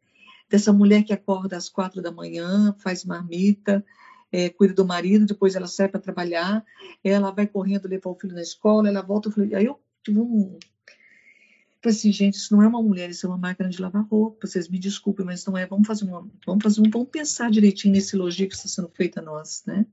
dessa 0.50 0.72
mulher 0.72 1.04
que 1.04 1.14
acorda 1.14 1.58
às 1.58 1.70
quatro 1.70 2.02
da 2.02 2.12
manhã, 2.12 2.76
faz 2.80 3.04
marmita, 3.04 3.84
é, 4.32 4.50
cuida 4.50 4.74
do 4.74 4.86
marido, 4.86 5.26
depois 5.26 5.56
ela 5.56 5.68
sai 5.68 5.88
para 5.88 6.00
trabalhar, 6.00 6.64
ela 7.04 7.32
vai 7.32 7.48
correndo 7.48 7.88
levar 7.88 8.10
o 8.10 8.16
filho 8.16 8.36
na 8.36 8.42
escola, 8.42 8.88
ela 8.88 9.02
volta, 9.02 9.30
aí 9.56 9.66
eu 9.66 9.80
tive 10.04 10.20
um... 10.20 10.58
Falei 11.82 11.96
assim, 11.96 12.12
gente, 12.12 12.36
isso 12.36 12.56
não 12.56 12.64
é 12.64 12.68
uma 12.68 12.82
mulher, 12.82 13.10
isso 13.10 13.26
é 13.26 13.30
uma 13.30 13.38
máquina 13.38 13.70
de 13.70 13.80
lavar 13.80 14.06
roupa, 14.08 14.48
vocês 14.48 14.68
me 14.68 14.80
desculpem, 14.80 15.26
mas 15.26 15.46
não 15.46 15.56
é, 15.58 15.66
vamos 15.66 15.88
fazer 15.88 16.06
vamos 16.06 16.64
fazer 16.64 16.82
um, 16.82 16.90
vamos 16.90 17.10
pensar 17.10 17.52
direitinho 17.52 17.94
nesse 17.94 18.16
elogio 18.16 18.48
que 18.48 18.56
está 18.56 18.68
sendo 18.68 18.90
feito 18.90 19.20
a 19.20 19.22
nós, 19.22 19.64
né? 19.66 19.86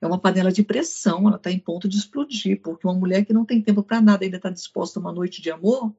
É 0.00 0.06
uma 0.06 0.18
panela 0.18 0.50
de 0.50 0.62
pressão, 0.62 1.26
ela 1.28 1.36
está 1.36 1.50
em 1.50 1.58
ponto 1.58 1.88
de 1.88 1.96
explodir, 1.96 2.60
porque 2.60 2.86
uma 2.86 2.94
mulher 2.94 3.24
que 3.24 3.32
não 3.32 3.44
tem 3.44 3.62
tempo 3.62 3.82
para 3.82 4.00
nada 4.00 4.24
ainda 4.24 4.38
está 4.38 4.50
disposta 4.50 4.98
a 4.98 5.02
uma 5.02 5.12
noite 5.12 5.40
de 5.40 5.50
amor, 5.50 5.94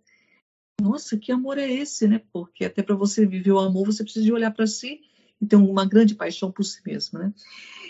nossa, 0.81 1.17
que 1.17 1.31
amor 1.31 1.57
é 1.57 1.71
esse, 1.71 2.07
né? 2.07 2.21
Porque 2.31 2.65
até 2.65 2.83
para 2.83 2.95
você 2.95 3.25
viver 3.25 3.51
o 3.51 3.59
amor, 3.59 3.85
você 3.85 4.03
precisa 4.03 4.25
de 4.25 4.33
olhar 4.33 4.51
para 4.51 4.67
si 4.67 5.01
e 5.41 5.45
ter 5.45 5.55
uma 5.55 5.85
grande 5.85 6.15
paixão 6.15 6.51
por 6.51 6.63
si 6.63 6.81
mesmo, 6.85 7.19
né? 7.19 7.33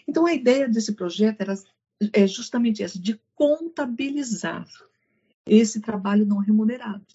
Então, 0.08 0.26
a 0.26 0.34
ideia 0.34 0.68
desse 0.68 0.94
projeto 0.94 1.42
era 1.42 1.56
é 2.14 2.28
justamente 2.28 2.84
essa, 2.84 3.00
de 3.00 3.20
contabilizar 3.34 4.68
esse 5.46 5.80
trabalho 5.80 6.26
não 6.26 6.38
remunerado. 6.38 7.06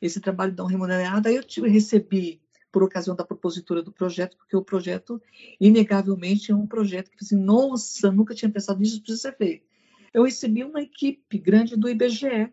Esse 0.00 0.20
trabalho 0.20 0.54
não 0.56 0.66
remunerado, 0.66 1.28
aí 1.28 1.36
eu 1.36 1.64
recebi, 1.64 2.40
por 2.72 2.82
ocasião 2.82 3.14
da 3.14 3.24
propositura 3.24 3.82
do 3.82 3.92
projeto, 3.92 4.36
porque 4.36 4.56
o 4.56 4.64
projeto, 4.64 5.20
inegavelmente, 5.60 6.50
é 6.50 6.54
um 6.54 6.66
projeto 6.66 7.10
que, 7.10 7.22
assim, 7.22 7.36
nossa, 7.36 8.10
nunca 8.10 8.34
tinha 8.34 8.50
pensado 8.50 8.80
nisso, 8.80 9.02
precisa 9.02 9.30
ser 9.30 9.36
feito. 9.36 9.66
Eu 10.12 10.24
recebi 10.24 10.64
uma 10.64 10.82
equipe 10.82 11.38
grande 11.38 11.76
do 11.76 11.88
IBGE, 11.88 12.52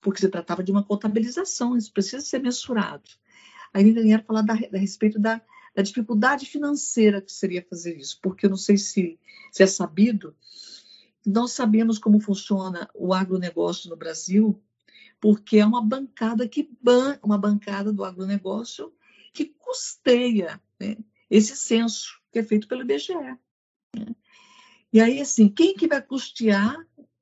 porque 0.00 0.20
se 0.20 0.28
tratava 0.28 0.62
de 0.62 0.70
uma 0.70 0.84
contabilização, 0.84 1.76
isso 1.76 1.92
precisa 1.92 2.20
ser 2.20 2.40
mensurado. 2.40 3.08
Aí 3.72 3.84
me 3.84 3.92
vieram 3.92 4.24
falar 4.24 4.42
da, 4.42 4.54
a 4.54 4.78
respeito 4.78 5.18
da, 5.18 5.40
da, 5.74 5.82
dificuldade 5.82 6.46
financeira 6.46 7.20
que 7.20 7.32
seria 7.32 7.66
fazer 7.68 7.96
isso, 7.96 8.18
porque 8.22 8.46
eu 8.46 8.50
não 8.50 8.56
sei 8.56 8.76
se, 8.76 9.18
se 9.52 9.62
é 9.62 9.66
sabido, 9.66 10.34
nós 11.26 11.52
sabemos 11.52 11.98
como 11.98 12.20
funciona 12.20 12.88
o 12.94 13.12
agronegócio 13.12 13.90
no 13.90 13.96
Brasil, 13.96 14.62
porque 15.20 15.58
é 15.58 15.66
uma 15.66 15.82
bancada 15.82 16.48
que 16.48 16.70
ban 16.80 17.18
uma 17.22 17.36
bancada 17.36 17.92
do 17.92 18.04
agronegócio 18.04 18.92
que 19.32 19.46
custeia 19.46 20.60
né, 20.80 20.96
esse 21.28 21.56
censo 21.56 22.20
que 22.32 22.38
é 22.38 22.42
feito 22.42 22.66
pelo 22.66 22.82
IBGE. 22.82 23.14
Né? 23.14 23.38
E 24.92 25.00
aí, 25.00 25.20
assim, 25.20 25.48
quem 25.48 25.74
que 25.74 25.86
vai 25.86 26.00
custear? 26.00 26.76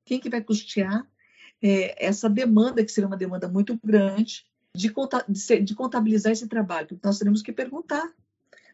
Quem 0.05 0.19
que 0.19 0.29
vai 0.29 0.41
custear 0.41 1.05
é, 1.61 2.05
essa 2.05 2.29
demanda, 2.29 2.83
que 2.83 2.91
seria 2.91 3.07
uma 3.07 3.17
demanda 3.17 3.47
muito 3.47 3.79
grande, 3.83 4.45
de, 4.75 4.93
de 5.61 5.75
contabilizar 5.75 6.31
esse 6.31 6.47
trabalho, 6.47 6.87
porque 6.87 7.05
nós 7.05 7.17
teremos 7.17 7.41
que 7.41 7.51
perguntar, 7.51 8.13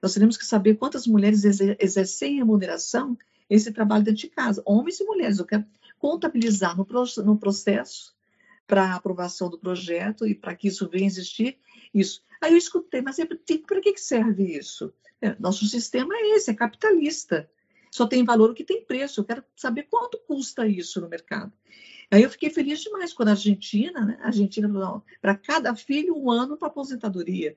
nós 0.01 0.13
teremos 0.13 0.35
que 0.35 0.45
saber 0.45 0.75
quantas 0.75 1.07
mulheres 1.07 1.45
exercem 1.79 2.35
remuneração 2.35 3.17
esse 3.49 3.71
trabalho 3.71 4.03
dentro 4.03 4.21
de 4.21 4.29
casa, 4.29 4.61
homens 4.65 4.99
e 4.99 5.05
mulheres. 5.05 5.39
Eu 5.39 5.45
quero 5.45 5.65
contabilizar 5.97 6.75
no, 6.75 6.85
no 7.23 7.37
processo 7.37 8.13
para 8.67 8.95
aprovação 8.95 9.49
do 9.49 9.57
projeto 9.57 10.27
e 10.27 10.35
para 10.35 10.55
que 10.55 10.67
isso 10.67 10.89
venha 10.89 11.05
existir, 11.05 11.57
isso. 11.93 12.21
Aí 12.41 12.51
eu 12.51 12.57
escutei, 12.57 13.01
mas 13.01 13.19
é, 13.19 13.25
para 13.25 13.81
que 13.81 13.97
serve 13.97 14.57
isso? 14.57 14.93
É, 15.21 15.35
nosso 15.39 15.65
sistema 15.65 16.13
é 16.13 16.35
esse, 16.35 16.51
é 16.51 16.53
capitalista. 16.53 17.49
Só 17.93 18.07
tem 18.07 18.23
valor 18.23 18.49
o 18.49 18.53
que 18.55 18.63
tem 18.63 18.83
preço. 18.83 19.19
Eu 19.19 19.23
quero 19.23 19.43
saber 19.55 19.83
quanto 19.83 20.17
custa 20.25 20.67
isso 20.67 20.99
no 20.99 21.07
mercado. 21.07 21.53
Aí 22.09 22.23
eu 22.23 22.29
fiquei 22.31 22.49
feliz 22.49 22.81
demais 22.81 23.13
quando 23.13 23.27
a 23.27 23.33
Argentina, 23.33 24.03
né? 24.03 24.17
A 24.19 24.25
Argentina 24.25 24.67
falou, 24.67 25.03
para 25.21 25.35
cada 25.35 25.75
filho, 25.75 26.17
um 26.17 26.31
ano 26.31 26.57
para 26.57 26.69
aposentadoria. 26.69 27.55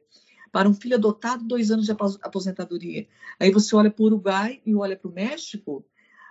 Para 0.52 0.68
um 0.68 0.74
filho 0.74 0.96
adotado, 0.96 1.42
dois 1.42 1.70
anos 1.70 1.86
de 1.86 1.92
aposentadoria. 1.92 3.08
Aí 3.40 3.50
você 3.50 3.74
olha 3.74 3.90
para 3.90 4.02
o 4.02 4.04
Uruguai 4.04 4.60
e 4.66 4.74
olha 4.74 4.94
para 4.94 5.08
o 5.08 5.14
México, 5.14 5.82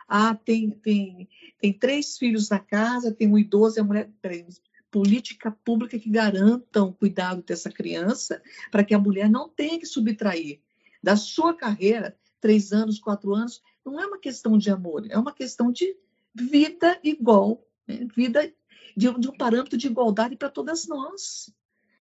ah, 0.08 0.36
tem, 0.36 0.70
tem, 0.70 1.28
tem 1.60 1.74
três 1.74 2.16
filhos 2.16 2.48
na 2.48 2.60
casa, 2.60 3.12
tem 3.12 3.28
um 3.28 3.40
idoso 3.40 3.80
e 3.80 3.82
a 3.82 3.84
mulher. 3.84 4.12
Peraí, 4.22 4.46
política 4.92 5.50
pública 5.50 5.98
que 5.98 6.12
garantam 6.12 6.90
o 6.90 6.94
cuidado 6.94 7.42
dessa 7.42 7.72
criança 7.72 8.40
para 8.70 8.84
que 8.84 8.94
a 8.94 9.00
mulher 9.00 9.32
não 9.32 9.50
tenha 9.50 9.80
que 9.80 9.86
subtrair 9.88 10.62
da 11.02 11.16
sua 11.16 11.56
carreira, 11.56 12.16
três 12.46 12.72
anos, 12.72 13.00
quatro 13.00 13.34
anos, 13.34 13.60
não 13.84 14.00
é 14.00 14.06
uma 14.06 14.20
questão 14.20 14.56
de 14.56 14.70
amor, 14.70 15.04
é 15.10 15.18
uma 15.18 15.34
questão 15.34 15.72
de 15.72 15.98
vida 16.32 17.00
igual 17.04 17.66
né? 17.88 18.06
vida 18.16 18.54
de, 18.96 19.12
de, 19.20 19.28
um 19.28 19.36
parâmetro 19.36 19.76
de 19.76 19.88
igualdade 19.88 20.36
para 20.36 20.48
todas 20.48 20.86
nós. 20.86 21.52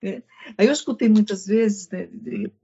Né? 0.00 0.22
Aí 0.56 0.68
eu 0.68 0.72
escutei 0.72 1.08
muitas 1.08 1.46
vezes, 1.46 1.88
né, 1.88 2.08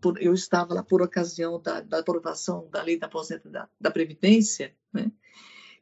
por, 0.00 0.22
eu 0.22 0.32
estava 0.34 0.72
lá 0.72 0.84
por 0.84 1.02
ocasião 1.02 1.60
da, 1.60 1.80
da, 1.80 1.98
aprovação 1.98 2.68
da 2.70 2.80
lei 2.80 2.96
da 2.96 3.10
da, 3.44 3.68
da 3.80 3.90
Previdência, 3.90 4.72
né, 4.92 5.10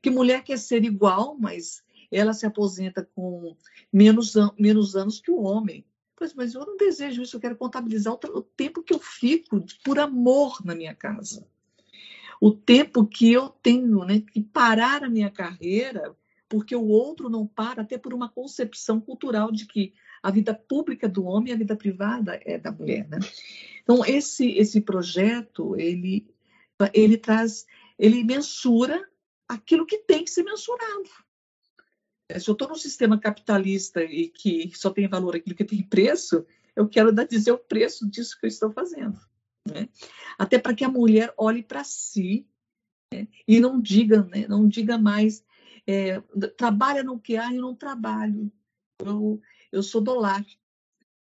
que 0.01 0.09
mulher 0.09 0.43
quer 0.43 0.59
ser 0.59 0.85
igual, 0.85 1.37
mas 1.39 1.83
ela 2.11 2.33
se 2.33 2.47
aposenta 2.47 3.07
com 3.15 3.55
menos, 3.93 4.35
an 4.35 4.51
menos 4.59 4.97
anos 4.97 5.21
que 5.21 5.31
o 5.31 5.43
homem. 5.43 5.85
Pois, 6.17 6.33
mas 6.33 6.55
eu 6.55 6.65
não 6.65 6.79
desejo 6.79 7.21
isso, 7.21 7.37
eu 7.37 7.41
quero 7.41 7.57
contabilizar 7.57 8.15
o, 8.15 8.39
o 8.39 8.43
tempo 8.43 8.83
que 8.83 8.95
eu 8.95 8.99
fico 8.99 9.63
por 9.85 9.99
amor 9.99 10.65
na 10.65 10.75
minha 10.75 10.95
casa. 10.95 11.47
O 12.43 12.51
tempo 12.51 13.07
que 13.07 13.33
eu 13.33 13.49
tenho 13.49 14.05
né, 14.05 14.21
que 14.21 14.43
parar 14.43 15.05
a 15.05 15.09
minha 15.09 15.31
carreira 15.31 16.13
porque 16.49 16.75
o 16.75 16.89
outro 16.89 17.31
não 17.31 17.47
para, 17.47 17.83
até 17.83 17.97
por 17.97 18.13
uma 18.13 18.29
concepção 18.29 19.01
cultural 19.01 19.53
de 19.53 19.65
que 19.65 19.95
a 20.21 20.29
vida 20.29 20.53
pública 20.53 21.09
do 21.09 21.23
homem 21.23 21.53
e 21.53 21.55
a 21.55 21.57
vida 21.57 21.77
privada 21.77 22.41
é 22.45 22.59
da 22.59 22.73
mulher. 22.73 23.09
Né? 23.09 23.21
Então, 23.81 24.05
esse, 24.05 24.51
esse 24.59 24.81
projeto, 24.81 25.77
ele, 25.77 26.27
ele 26.93 27.17
traz, 27.17 27.65
ele 27.97 28.25
mensura 28.25 29.09
aquilo 29.47 29.87
que 29.87 29.99
tem 29.99 30.25
que 30.25 30.31
ser 30.33 30.43
mensurado. 30.43 31.09
É, 32.29 32.41
se 32.41 32.51
eu 32.51 32.55
estou 32.55 32.67
num 32.67 32.75
sistema 32.75 33.21
capitalista 33.21 34.03
e 34.03 34.27
que 34.29 34.73
só 34.75 34.91
tem 34.91 35.07
valor 35.07 35.37
aquilo 35.37 35.55
que 35.55 35.65
tem 35.65 35.81
preço, 35.81 36.45
eu 36.75 36.89
quero 36.89 37.13
dizer 37.25 37.53
o 37.53 37.59
preço 37.59 38.11
disso 38.11 38.37
que 38.37 38.47
eu 38.47 38.49
estou 38.49 38.73
fazendo. 38.73 39.17
Né? 39.67 39.89
Até 40.39 40.59
para 40.59 40.75
que 40.75 40.85
a 40.85 40.89
mulher 40.89 41.33
olhe 41.37 41.63
para 41.63 41.85
si 41.85 42.47
né? 43.13 43.29
e 43.47 43.61
não 43.61 43.81
diga, 43.81 44.25
né? 44.25 44.47
não 44.49 44.67
diga 44.67 44.99
mais, 44.99 45.45
é, 45.87 46.21
trabalha 46.57 47.03
no 47.03 47.19
que 47.19 47.37
há 47.37 47.53
e 47.53 47.57
não 47.57 47.75
trabalho. 47.75 48.51
Eu, 48.99 49.41
eu 49.71 49.83
sou 49.83 50.01
do 50.01 50.15
lar. 50.15 50.45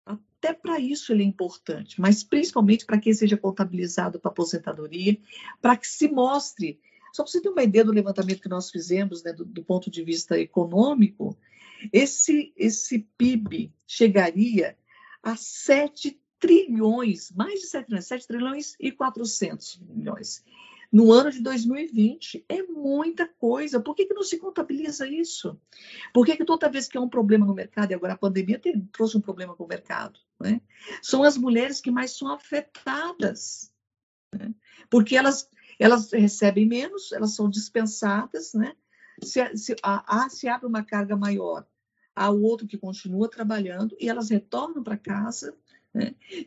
Até 0.06 0.54
para 0.54 0.80
isso 0.80 1.12
ele 1.12 1.24
é 1.24 1.26
importante, 1.26 2.00
mas 2.00 2.24
principalmente 2.24 2.86
para 2.86 3.00
que 3.00 3.14
seja 3.14 3.36
contabilizado 3.36 4.20
para 4.20 4.32
aposentadoria, 4.32 5.18
para 5.62 5.76
que 5.76 5.88
se 5.88 6.08
mostre. 6.08 6.80
Só 7.14 7.24
para 7.24 7.32
você 7.32 7.42
ter 7.42 7.50
uma 7.50 7.64
ideia 7.64 7.84
do 7.84 7.92
levantamento 7.92 8.42
que 8.42 8.48
nós 8.48 8.70
fizemos, 8.70 9.24
né, 9.24 9.34
do, 9.34 9.44
do 9.44 9.64
ponto 9.64 9.92
de 9.92 10.04
vista 10.04 10.40
econômico, 10.40 11.38
esse, 11.92 12.54
esse 12.56 13.00
PIB 13.18 13.74
chegaria 13.86 14.78
a 15.22 15.36
7 15.36 16.20
trilhões, 16.40 17.32
mais 17.32 17.60
de 17.60 17.68
7 17.68 17.86
trilhões, 17.86 18.08
7 18.08 18.28
trilhões 18.28 18.76
e 18.80 18.92
400 18.92 19.82
milhões. 19.90 20.44
No 20.92 21.12
ano 21.12 21.30
de 21.30 21.42
2020, 21.42 22.46
é 22.50 22.64
muita 22.64 23.28
coisa. 23.28 23.80
Por 23.80 23.94
que, 23.94 24.06
que 24.06 24.14
não 24.14 24.24
se 24.24 24.40
contabiliza 24.40 25.08
isso? 25.08 25.60
Por 26.12 26.26
que, 26.26 26.36
que 26.36 26.46
toda 26.46 26.70
vez 26.70 26.88
que 26.88 26.98
há 26.98 27.02
um 27.02 27.10
problema 27.10 27.46
no 27.46 27.54
mercado, 27.54 27.92
e 27.92 27.94
agora 27.94 28.14
a 28.14 28.18
pandemia 28.18 28.58
tem, 28.58 28.82
trouxe 28.92 29.16
um 29.16 29.22
problema 29.22 29.56
com 29.56 29.66
o 29.66 29.68
mercado, 29.68 30.20
né? 30.40 30.60
são 31.02 31.24
as 31.24 31.38
mulheres 31.38 31.80
que 31.80 31.92
mais 31.92 32.18
são 32.18 32.32
afetadas. 32.32 33.72
Né? 34.34 34.52
Porque 34.90 35.16
elas, 35.16 35.48
elas 35.78 36.12
recebem 36.12 36.66
menos, 36.66 37.12
elas 37.12 37.36
são 37.36 37.48
dispensadas, 37.48 38.56
né? 38.56 38.76
se, 39.24 39.58
se, 39.58 39.76
a, 39.84 40.24
a, 40.24 40.30
se 40.30 40.48
abre 40.48 40.66
uma 40.66 40.84
carga 40.84 41.16
maior 41.16 41.68
há 42.20 42.30
o 42.30 42.42
outro 42.42 42.68
que 42.68 42.78
continua 42.78 43.30
trabalhando 43.30 43.96
e 43.98 44.10
elas 44.10 44.30
retornam 44.30 44.84
para 44.84 44.98
casa. 44.98 45.56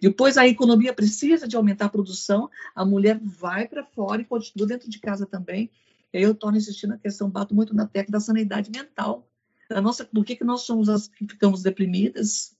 Depois 0.00 0.36
a 0.36 0.46
economia 0.46 0.92
precisa 0.92 1.46
de 1.46 1.56
aumentar 1.56 1.86
a 1.86 1.90
produção, 1.90 2.50
a 2.74 2.84
mulher 2.84 3.18
vai 3.22 3.66
para 3.66 3.84
fora 3.84 4.22
e 4.22 4.24
continua 4.24 4.66
dentro 4.66 4.88
de 4.88 4.98
casa 4.98 5.26
também. 5.26 5.70
Eu 6.12 6.34
torno 6.34 6.56
a 6.56 6.60
insistir 6.60 6.86
na 6.86 6.98
questão, 6.98 7.30
bato 7.30 7.54
muito 7.54 7.74
na 7.74 7.86
tecla 7.86 8.12
da 8.12 8.20
sanidade 8.20 8.70
mental. 8.70 9.26
A 9.70 9.80
nossa, 9.80 10.04
por 10.04 10.24
que, 10.24 10.36
que 10.36 10.44
nós 10.44 10.62
somos 10.62 10.88
as 10.88 11.08
que 11.08 11.26
ficamos 11.26 11.62
deprimidas? 11.62 12.54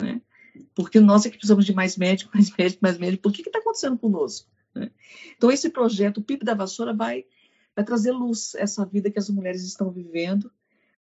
Né? 0.00 0.20
Porque 0.74 1.00
nós 1.00 1.26
é 1.26 1.30
que 1.30 1.36
precisamos 1.36 1.66
de 1.66 1.74
mais 1.74 1.96
médico, 1.96 2.30
mais 2.34 2.50
médico, 2.56 2.78
mais 2.82 2.98
médico. 2.98 3.22
Por 3.22 3.32
que 3.32 3.42
está 3.42 3.58
acontecendo 3.58 3.98
conosco? 3.98 4.48
Né? 4.74 4.90
Então, 5.36 5.50
esse 5.50 5.68
projeto, 5.70 6.18
o 6.18 6.22
PIB 6.22 6.44
da 6.44 6.54
Vassoura, 6.54 6.94
vai, 6.94 7.24
vai 7.74 7.84
trazer 7.84 8.12
luz 8.12 8.54
a 8.54 8.60
essa 8.60 8.84
vida 8.86 9.10
que 9.10 9.18
as 9.18 9.28
mulheres 9.28 9.64
estão 9.64 9.90
vivendo 9.90 10.50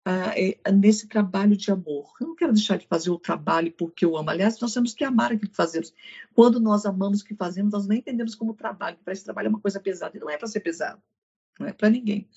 uh, 0.06 0.72
nesse 0.72 1.06
trabalho 1.06 1.56
de 1.56 1.70
amor. 1.70 2.12
Eu 2.20 2.28
não 2.28 2.36
quero 2.36 2.52
deixar 2.52 2.78
de 2.78 2.86
fazer 2.86 3.10
o 3.10 3.18
trabalho 3.18 3.72
porque 3.72 4.04
eu 4.04 4.16
amo. 4.16 4.30
Aliás, 4.30 4.58
nós 4.60 4.72
temos 4.72 4.94
que 4.94 5.04
amar 5.04 5.32
aquilo 5.32 5.50
que 5.50 5.56
fazemos. 5.56 5.92
Quando 6.34 6.60
nós 6.60 6.86
amamos 6.86 7.20
o 7.20 7.24
que 7.24 7.34
fazemos, 7.34 7.72
nós 7.72 7.86
nem 7.86 7.98
entendemos 7.98 8.34
como 8.34 8.54
trabalho. 8.54 8.98
Para 9.04 9.12
esse 9.12 9.24
trabalho 9.24 9.46
é 9.46 9.50
uma 9.50 9.60
coisa 9.60 9.80
pesada. 9.80 10.16
E 10.16 10.20
não 10.20 10.30
é 10.30 10.36
para 10.36 10.48
ser 10.48 10.60
pesado. 10.60 11.00
Não 11.58 11.66
é 11.66 11.72
para 11.72 11.90
ninguém. 11.90 12.28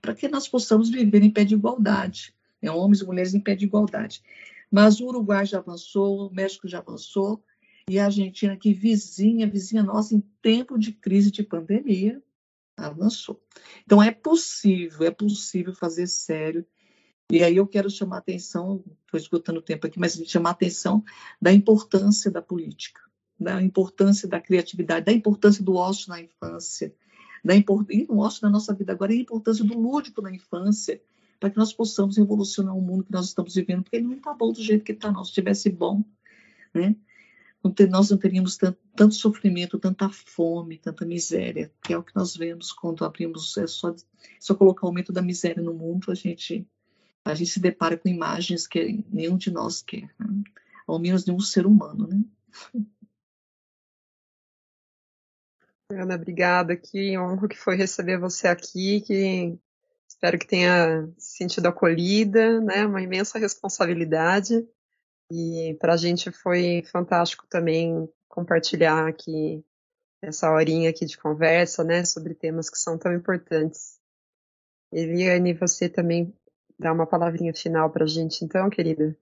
Para 0.00 0.14
que 0.14 0.28
nós 0.28 0.48
possamos 0.48 0.90
viver 0.90 1.22
em 1.22 1.30
pé 1.30 1.44
de 1.44 1.54
igualdade. 1.54 2.34
Né? 2.60 2.70
Homens 2.70 3.00
e 3.00 3.06
mulheres 3.06 3.34
em 3.34 3.40
pé 3.40 3.54
de 3.54 3.64
igualdade. 3.64 4.22
Mas 4.70 5.00
o 5.00 5.06
Uruguai 5.06 5.44
já 5.44 5.58
avançou, 5.58 6.28
o 6.28 6.34
México 6.34 6.66
já 6.66 6.78
avançou, 6.78 7.44
e 7.88 7.98
a 7.98 8.06
Argentina, 8.06 8.56
que 8.56 8.72
vizinha, 8.72 9.46
vizinha 9.46 9.82
nossa, 9.82 10.14
em 10.14 10.20
tempo 10.40 10.78
de 10.78 10.92
crise 10.92 11.30
de 11.30 11.42
pandemia, 11.42 12.22
avançou. 12.76 13.42
Então, 13.84 14.02
é 14.02 14.10
possível, 14.10 15.06
é 15.06 15.10
possível 15.10 15.74
fazer 15.74 16.06
sério 16.06 16.66
e 17.32 17.42
aí 17.42 17.56
eu 17.56 17.66
quero 17.66 17.88
chamar 17.88 18.16
a 18.16 18.18
atenção, 18.18 18.84
estou 19.06 19.18
esgotando 19.18 19.60
o 19.60 19.62
tempo 19.62 19.86
aqui, 19.86 19.98
mas 19.98 20.22
chamar 20.26 20.50
a 20.50 20.52
atenção 20.52 21.02
da 21.40 21.50
importância 21.50 22.30
da 22.30 22.42
política, 22.42 23.00
da 23.40 23.62
importância 23.62 24.28
da 24.28 24.38
criatividade, 24.38 25.06
da 25.06 25.12
importância 25.12 25.64
do 25.64 25.74
ócio 25.74 26.10
na 26.10 26.20
infância, 26.20 26.94
da 27.42 27.56
import... 27.56 27.88
e 27.88 28.06
no 28.06 28.18
ócio 28.18 28.40
na 28.42 28.50
nossa 28.50 28.74
vida 28.74 28.92
agora, 28.92 29.14
e 29.14 29.16
a 29.16 29.22
importância 29.22 29.64
do 29.64 29.72
lúdico 29.72 30.20
na 30.20 30.30
infância, 30.30 31.00
para 31.40 31.48
que 31.48 31.56
nós 31.56 31.72
possamos 31.72 32.18
revolucionar 32.18 32.76
o 32.76 32.82
mundo 32.82 33.04
que 33.04 33.12
nós 33.12 33.28
estamos 33.28 33.54
vivendo, 33.54 33.82
porque 33.82 33.96
ele 33.96 34.08
não 34.08 34.16
está 34.16 34.34
bom 34.34 34.52
do 34.52 34.62
jeito 34.62 34.84
que 34.84 34.92
está, 34.92 35.10
não. 35.10 35.24
Se 35.24 35.30
estivesse 35.30 35.70
bom, 35.70 36.04
né? 36.74 36.94
nós 37.88 38.10
não 38.10 38.18
teríamos 38.18 38.58
tanto, 38.58 38.78
tanto, 38.94 39.14
sofrimento, 39.14 39.78
tanta 39.78 40.10
fome, 40.10 40.76
tanta 40.76 41.06
miséria, 41.06 41.72
que 41.82 41.94
é 41.94 41.96
o 41.96 42.02
que 42.02 42.14
nós 42.14 42.36
vemos 42.36 42.72
quando 42.72 43.06
abrimos, 43.06 43.56
é 43.56 43.66
só, 43.66 43.94
só 44.38 44.54
colocar 44.54 44.84
o 44.84 44.88
aumento 44.90 45.14
da 45.14 45.22
miséria 45.22 45.62
no 45.62 45.72
mundo, 45.72 46.10
a 46.10 46.14
gente 46.14 46.68
a 47.24 47.34
gente 47.34 47.50
se 47.50 47.60
depara 47.60 47.96
com 47.96 48.08
imagens 48.08 48.66
que 48.66 49.04
nenhum 49.10 49.36
de 49.36 49.50
nós 49.50 49.82
quer, 49.82 50.10
né? 50.18 50.42
ao 50.86 50.98
menos 50.98 51.24
nenhum 51.24 51.40
ser 51.40 51.66
humano, 51.66 52.06
né? 52.06 52.22
Ana, 55.90 56.14
obrigada. 56.14 56.76
Que 56.76 57.16
honra 57.18 57.48
que 57.48 57.56
foi 57.56 57.76
receber 57.76 58.18
você 58.18 58.48
aqui, 58.48 59.00
que 59.02 59.58
espero 60.08 60.38
que 60.38 60.46
tenha 60.46 61.06
se 61.18 61.36
sentido 61.36 61.66
acolhida, 61.66 62.60
né? 62.60 62.86
Uma 62.86 63.02
imensa 63.02 63.38
responsabilidade. 63.38 64.66
E 65.30 65.76
para 65.80 65.94
a 65.94 65.96
gente 65.96 66.30
foi 66.30 66.82
fantástico 66.90 67.46
também 67.48 68.08
compartilhar 68.28 69.06
aqui 69.06 69.64
essa 70.22 70.50
horinha 70.50 70.88
aqui 70.88 71.04
de 71.04 71.18
conversa, 71.18 71.82
né, 71.82 72.04
sobre 72.04 72.34
temas 72.34 72.70
que 72.70 72.78
são 72.78 72.96
tão 72.96 73.12
importantes. 73.12 73.98
Eliane, 74.92 75.52
você 75.52 75.88
também 75.88 76.32
dar 76.82 76.92
uma 76.92 77.06
palavrinha 77.06 77.54
final 77.54 77.88
para 77.90 78.04
a 78.04 78.08
gente, 78.08 78.44
então, 78.44 78.68
querida? 78.68 79.16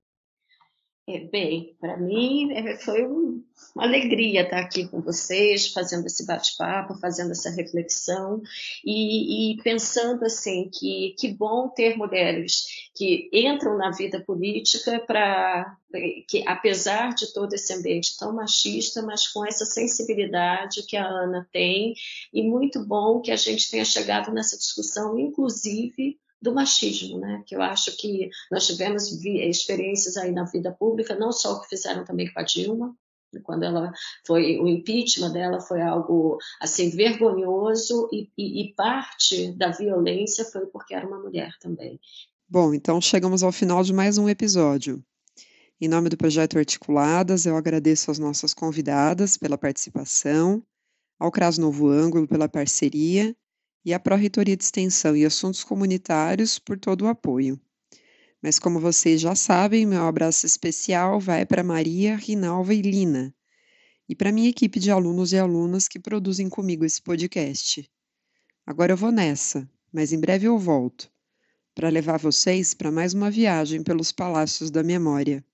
É, 1.13 1.19
bem, 1.19 1.77
para 1.81 1.97
mim 1.97 2.53
é, 2.53 2.77
foi 2.77 3.05
uma 3.05 3.35
alegria 3.85 4.43
estar 4.43 4.61
aqui 4.61 4.87
com 4.87 5.01
vocês, 5.01 5.73
fazendo 5.73 6.07
esse 6.07 6.25
bate-papo, 6.25 6.95
fazendo 7.01 7.33
essa 7.33 7.51
reflexão 7.51 8.41
e, 8.85 9.55
e, 9.55 9.63
pensando 9.63 10.25
assim 10.25 10.71
que 10.73 11.17
que 11.19 11.33
bom 11.33 11.69
ter 11.69 11.97
mulheres 11.97 12.91
que 12.95 13.29
entram 13.33 13.77
na 13.77 13.91
vida 13.91 14.21
política 14.21 15.01
para 15.01 15.77
que 16.29 16.47
apesar 16.47 17.13
de 17.15 17.33
todo 17.33 17.55
esse 17.55 17.73
ambiente 17.73 18.17
tão 18.17 18.33
machista, 18.33 19.03
mas 19.03 19.27
com 19.27 19.45
essa 19.45 19.65
sensibilidade 19.65 20.85
que 20.85 20.97
a 20.97 21.05
Ana 21.05 21.49
tem 21.51 21.95
e 22.33 22.43
muito 22.43 22.85
bom 22.87 23.21
que 23.21 23.33
a 23.33 23.37
gente 23.37 23.69
tenha 23.69 23.85
chegado 23.85 24.33
nessa 24.33 24.57
discussão, 24.57 25.19
inclusive 25.19 26.21
do 26.41 26.55
machismo, 26.55 27.19
né? 27.19 27.43
Que 27.47 27.55
eu 27.55 27.63
acho 27.63 27.97
que 27.97 28.31
nós 28.51 28.67
tivemos 28.67 29.13
experiências 29.25 30.17
aí 30.17 30.33
na 30.33 30.45
vida 30.45 30.73
pública, 30.73 31.15
não 31.15 31.33
só 31.33 31.55
o 31.55 31.61
que 31.61 31.69
fizeram 31.69 32.05
também 32.05 32.33
com 32.33 32.41
a 32.41 32.43
Dilma, 32.43 32.97
quando 33.45 33.63
ela 33.63 33.93
foi 34.27 34.59
o 34.59 34.67
impeachment 34.67 35.33
dela 35.33 35.61
foi 35.61 35.81
algo 35.81 36.39
assim 36.61 36.91
vergonhoso 36.91 38.09
e, 38.13 38.29
e, 38.37 38.63
e 38.63 38.75
parte 38.75 39.53
da 39.53 39.71
violência 39.71 40.45
foi 40.45 40.67
porque 40.67 40.95
era 40.95 41.07
uma 41.07 41.21
mulher 41.21 41.53
também. 41.61 42.01
Bom, 42.49 42.75
então 42.75 43.01
chegamos 43.01 43.45
ao 43.45 43.53
final 43.53 43.85
de 43.85 43.93
mais 43.93 44.19
um 44.19 44.29
episódio. 44.29 45.05
Em 45.81 45.89
nome 45.89 46.09
do 46.09 46.17
projeto 46.17 46.59
Articuladas, 46.59 47.47
eu 47.47 47.57
agradeço 47.57 48.11
às 48.11 48.19
nossas 48.19 48.53
convidadas 48.53 49.37
pela 49.37 49.57
participação, 49.57 50.63
ao 51.19 51.31
CRAS 51.31 51.57
Novo 51.57 51.89
Ângulo 51.89 52.27
pela 52.27 52.49
parceria 52.49 53.35
e 53.85 53.95
à 53.95 53.99
Pró-Reitoria 53.99 54.57
de 54.57 54.65
Extensão 54.65 55.17
e 55.17 55.25
Assuntos 55.25 55.65
Comunitários 55.65 56.59
por 56.59 56.79
todo 56.79 57.03
o 57.03 57.09
apoio. 57.09 57.61
Mas 58.43 58.59
como 58.59 58.81
vocês 58.81 59.21
já 59.21 59.35
sabem, 59.35 59.87
meu 59.87 60.03
abraço 60.07 60.47
especial 60.47 61.21
vai 61.21 61.45
para 61.45 61.63
Maria, 61.63 62.17
Rinalva 62.17 62.75
e 62.75 62.81
Lina, 62.81 63.35
e 64.09 64.15
para 64.15 64.33
minha 64.33 64.49
equipe 64.49 64.81
de 64.81 64.91
alunos 64.91 65.33
e 65.33 65.39
alunas 65.39 65.87
que 65.87 65.99
produzem 65.99 66.49
comigo 66.49 66.85
esse 66.85 67.03
podcast. 67.03 67.89
Agora 68.67 68.93
eu 68.93 68.97
vou 68.97 69.13
nessa, 69.13 69.69
mas 69.93 70.13
em 70.13 70.21
breve 70.21 70.47
eu 70.47 70.59
volto, 70.59 71.11
para 71.75 71.89
levar 71.89 72.19
vocês 72.19 72.75
para 72.75 72.91
mais 72.91 73.15
uma 73.15 73.31
viagem 73.31 73.83
pelos 73.83 74.13
palácios 74.13 74.71
da 74.71 74.83
memória. 74.83 75.45